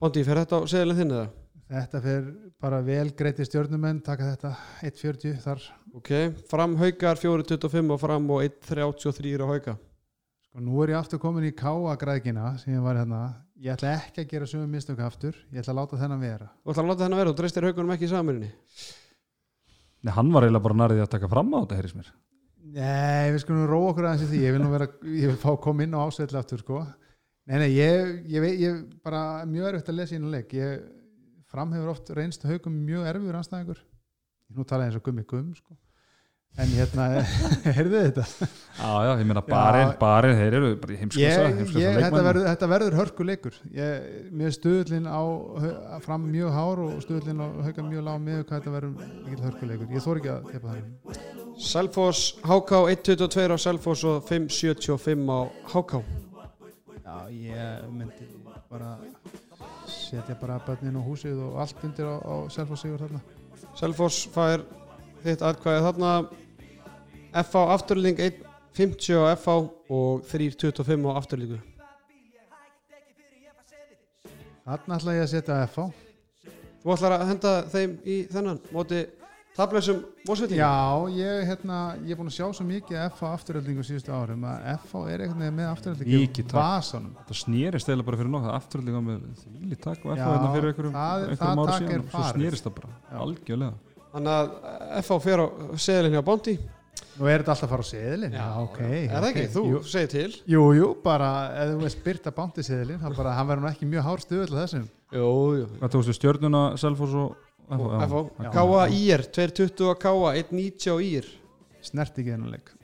[0.00, 1.24] Bóndi, fer þetta á seðlinn þinn eða?
[1.68, 2.28] Þetta fer
[2.64, 4.52] bara vel greiti stjórnumenn taka þetta
[4.88, 5.66] 1.40 þar.
[5.98, 6.12] Ok,
[6.48, 9.74] fram haukar 4.25 og fram og 1.33 á hauka.
[10.48, 13.20] Sko nú er ég aftur komin í káa græðkina sem ég var hérna.
[13.60, 15.36] Ég ætla ekki að gera sömu mistöku aftur.
[15.52, 16.48] Ég ætla að láta þennan vera.
[16.64, 18.50] Þú ætlar að láta þennan vera, þú dreistir haugunum ekki í samirinni
[20.00, 22.08] Nei, hann var eiginlega bara nærið að taka fram á þetta, heyrðis mér.
[22.72, 24.42] Nei, við skulum róa okkur aðeins í því.
[24.46, 26.80] Ég vil nú vera, ég vil fá að koma inn á ásveitlega aftur sko
[27.50, 30.52] Nei, nei, ég, ég, veit- ég bara mjög erfitt að lesa inn á leik.
[30.54, 30.84] Ég
[31.50, 33.80] framhefur oft reynst haugum mjög erfiður anstæðingur
[34.54, 35.74] nú tala ég eins og gummi gum sko.
[36.58, 37.04] En hérna,
[37.76, 38.24] heyrðu þetta?
[38.74, 42.96] Já, já, ég meina barinn, barinn, þeir eru bara í ég, þetta, verður, þetta verður
[42.98, 43.58] hörku leikur.
[43.74, 45.22] Ég, mér stuðlinn á
[46.06, 49.92] fram mjög hár og stuðlinn á hauga mjög lág með hvað þetta verður hörku leikur.
[49.94, 51.22] Ég þór ekki að tepa það.
[51.70, 55.40] Selfoss, HK 1.22 á Selfoss og 5.75 á
[55.74, 56.02] HK
[57.10, 58.26] Já, ég myndi
[58.70, 58.92] bara
[59.90, 63.18] setja bara börnin á húsið og allt undir á, á Selfoss sigur þarna.
[63.74, 64.62] Selfoss fær
[65.24, 66.12] þitt atkvæði þarna.
[67.42, 69.56] FH afturling 1.50 á FH
[69.90, 71.58] og 3.25 á afturlingu
[74.66, 75.84] Þarna ætla ég að setja FH
[76.82, 79.04] Þú ætlar að henda þeim í þennan móti
[79.60, 80.70] tableysum mósveiting Já,
[81.14, 85.04] ég, hérna, ég er búin að sjá svo mikið FH afturöldingu síðustu árum að FH
[85.14, 87.12] er einhvern veginn með afturöldingu vasanum.
[87.20, 90.72] Þetta snýrist eða bara fyrir nokkuð afturlega með þvíli takk og Já, FH hérna fyrir
[90.72, 92.04] einhverjum, það- það er síðan.
[92.04, 93.16] Og svo snýrist það bara, Já.
[93.24, 93.72] algjörlega.
[94.10, 94.52] Þannig að
[95.04, 95.46] FH fer á
[95.86, 96.58] seðilinn hjá Bondi
[97.20, 98.34] Nú er þetta alltaf að fara á seðilinn?
[98.64, 99.42] Ok Er það ekki?
[99.44, 99.52] ok.
[99.54, 100.30] Þú Jú, segir til.
[100.48, 101.28] Jú, jú, bara
[101.62, 104.58] ef þú veist byrta bántiseðilinn hann, bara, hann verður nú ekki mjög hár stuðull á
[104.64, 104.86] þessum.
[105.12, 105.28] Jú,
[105.60, 105.66] jú.
[105.80, 107.36] Hvað tókstu stjörnuna, Selfoss og
[107.70, 111.30] Káa Ír 220 að Káa 190 á Ír
[111.84, 112.74] snert ekki þennan leik.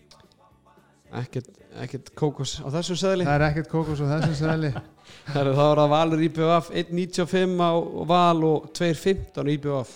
[1.17, 3.27] Ekkert, ekkert kókos á þessu seðli.
[3.29, 4.73] Það er ekkert kókos á þessum seðli.
[5.33, 7.73] Það er það Valur IBF 195 á
[8.11, 9.93] Val og 215 á IBF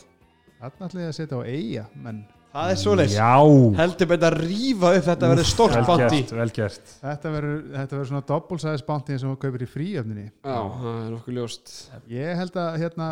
[0.61, 2.21] þarna ætla ég að setja á eiga menn
[2.51, 3.13] Það er svoleiðis.
[3.15, 3.35] Já,
[3.79, 5.29] Heldur betur að rífa upp þetta
[5.87, 6.95] bandi gert, vel gert.
[7.05, 10.27] Þetta verður, svona doppulsæðis bánti og þú kaupir í fríöfninni.
[10.43, 11.75] Já, það er nokkuð ljóst.
[12.11, 13.11] Ég held að hérna,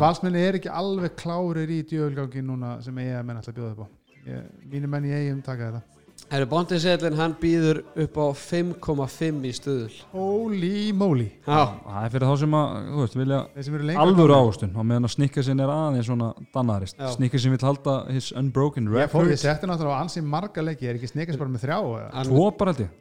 [0.00, 3.84] valsmenni er ekki alveg klárir í djöfulgangi núna sem eiga menn ætla að bjóða upp
[3.84, 3.88] á.
[4.24, 5.93] Ég, mínu menn í eigum taka þetta
[6.32, 9.96] Herru, Bondi seðlinn hann býður upp á 5,5 í stuðul.
[10.14, 11.26] Holy moly.
[11.44, 14.36] Já, Það er fyrir þá sem að, þú veist, vilja þeir sem eru lengra alvöru
[14.38, 17.06] ávistun og meðan að snikka er aðeins svona dannaðarist Já.
[17.14, 20.64] snikka sem vil halda his unbroken ég fór, ég record setti náttúrulega á ansi marga
[20.64, 20.88] leiki.
[20.90, 22.08] Er ekki snikast bara með þrjá eða?
[22.10, 23.00] en, Tvo bara held ég.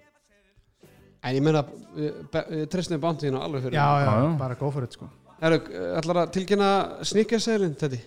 [1.24, 1.64] En ég meina
[1.96, 4.38] við tristum Bondinu alveg fyrir já, já, Já, já.
[4.44, 5.08] bara go for it sko.
[5.40, 5.62] Herru,
[5.98, 6.70] ætlar að tilkynna
[7.08, 8.02] snikkaseðlinn þetta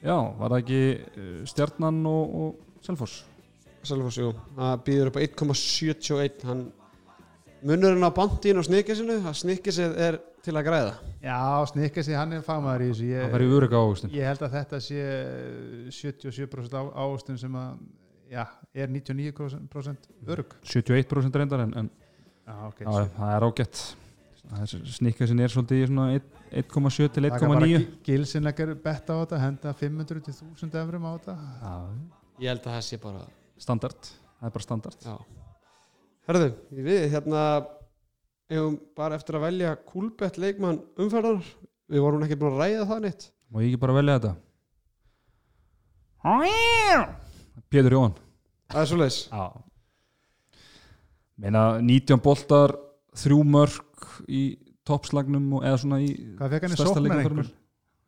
[0.00, 3.24] Já, var það ekki uh, Stjarnan og, og Selfoss
[3.80, 6.66] Selfoss, jú, það býður upp á 1,71 hann
[7.64, 10.92] munurinn á Bondinu og snikkasinu að snikkasið er til að græða.
[11.20, 13.08] Já, snikast hann er fagmaður í þessu.
[13.12, 15.06] Það var í ég, vörega ávistun ég held að þetta sé
[15.96, 17.80] 77% á, ávöxtun sem að
[18.32, 23.82] já, er 99% örg 71% reyndar en, en já, ok, já, það er ágætt.
[24.96, 29.74] Snikka sem er svolítið í svona 1 1,7 til 1,9 Gilsinlegar betta á þetta henda
[29.78, 31.36] 500 til 1000 eurum á þetta.
[31.60, 31.74] Já,
[32.40, 33.26] Ég held að það sé bara
[33.60, 35.04] standard, það er bara standard.
[35.04, 35.16] Já.
[36.30, 37.42] Herðu, við hérna
[38.50, 41.42] eigum bara eftir að velja kúlbett leikmann umferðar
[41.90, 43.26] við vorum ekki búin að ræða það neitt.
[43.50, 44.32] Má ég ekki bara velja þetta?
[47.70, 48.16] Pétur Jóhann.
[48.70, 49.20] Það er svoleiðis.
[49.30, 49.44] Já.
[51.40, 52.74] Meina 19 boltar
[53.16, 54.42] þrjú mörg í
[54.86, 57.48] toppslagnum og, eða svona í Hvað fekk hann í stærsta sóknar einhvern?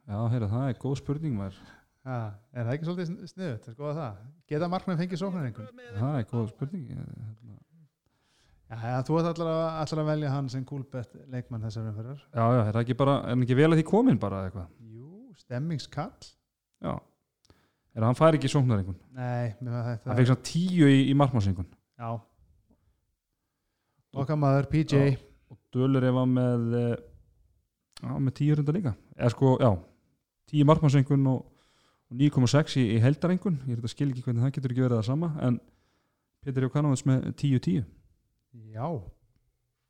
[0.02, 1.62] Já, heyra, það er góð spurning maður
[2.02, 4.22] Ja, er það ekki svolítið sniðut að skoða það?
[4.50, 5.82] Geta markmenn fengið sóknar einhvern?
[6.00, 7.02] Það er góð spurning Já,
[8.72, 9.50] Já, ja, þú ert allar
[9.84, 13.44] að, velja hann sem kúlbett leikmann þessar umferðar já, er það ekki bara, er hann
[13.44, 14.70] ekki vel að því komin bara eitthvað?
[14.88, 15.08] Jú,
[15.42, 16.30] stemmingskall
[16.82, 16.94] Já
[17.92, 18.98] Er það hann fær ekki sóknar einhvern?
[19.12, 21.68] Nei, mér var þetta Það fekk svona tíu í, í markmannsengun
[22.00, 22.10] Já
[24.22, 25.20] Okkar maður, PJ Já.
[25.52, 26.96] og Dölur hann með eh,
[28.02, 29.70] já, með tíu runda líka eða sko, já,
[30.50, 31.51] tíu markmannsengun og, og
[32.12, 35.08] 9,6 í, í heldarengun ég er þetta skil ekki hvernig það getur ekki verið það
[35.08, 35.58] sama en
[36.42, 37.84] Pétur Jókanovits með 10-10
[38.72, 38.88] Já.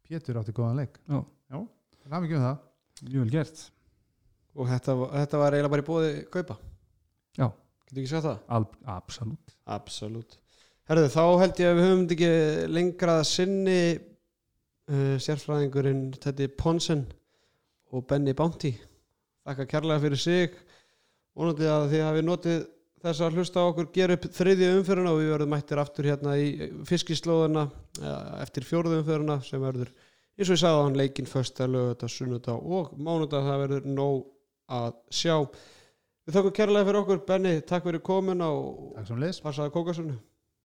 [0.06, 0.98] Pétur átti góðan leik.
[1.08, 1.18] Já.
[1.50, 1.58] Já,
[2.04, 2.58] það er mikið um það.
[3.08, 3.62] Mjög vel gert.
[4.52, 6.56] Og þetta, var- þetta var eiginlega bara í bóði kaupa.
[7.38, 7.46] Já.
[7.88, 8.38] Getur ekki sagt það?
[8.58, 8.66] Al,
[8.96, 9.54] absolutt.
[9.78, 10.36] Absolutt.
[10.90, 12.30] Herðu, þá held ég að við höfum ekki
[12.76, 17.06] lengra að sinni uh, sérfræðingurinn Teddy Ponsen
[17.92, 18.74] og Benny Bounty.
[19.46, 20.58] Þakka kærlega fyrir sig
[21.38, 22.62] vonandi að þið hafi notið
[23.02, 26.36] þess að hlusta á okkur gera upp þriðju umfyruna og við verðum mættir aftur hérna
[26.38, 27.66] í fiskislóðuna
[28.00, 32.08] eh, eftir fjóruðu umfyruna sem verður eins og ég sagði á hann leikinn fösta, lögata,
[32.08, 34.20] sunnuta og mánuta það verður nóg
[34.72, 35.36] að sjá.
[36.22, 37.24] Við þakkum kærlega fyrir okkur.
[37.26, 38.94] Benny, takk fyrir komin og
[39.42, 40.14] passaði kókasunni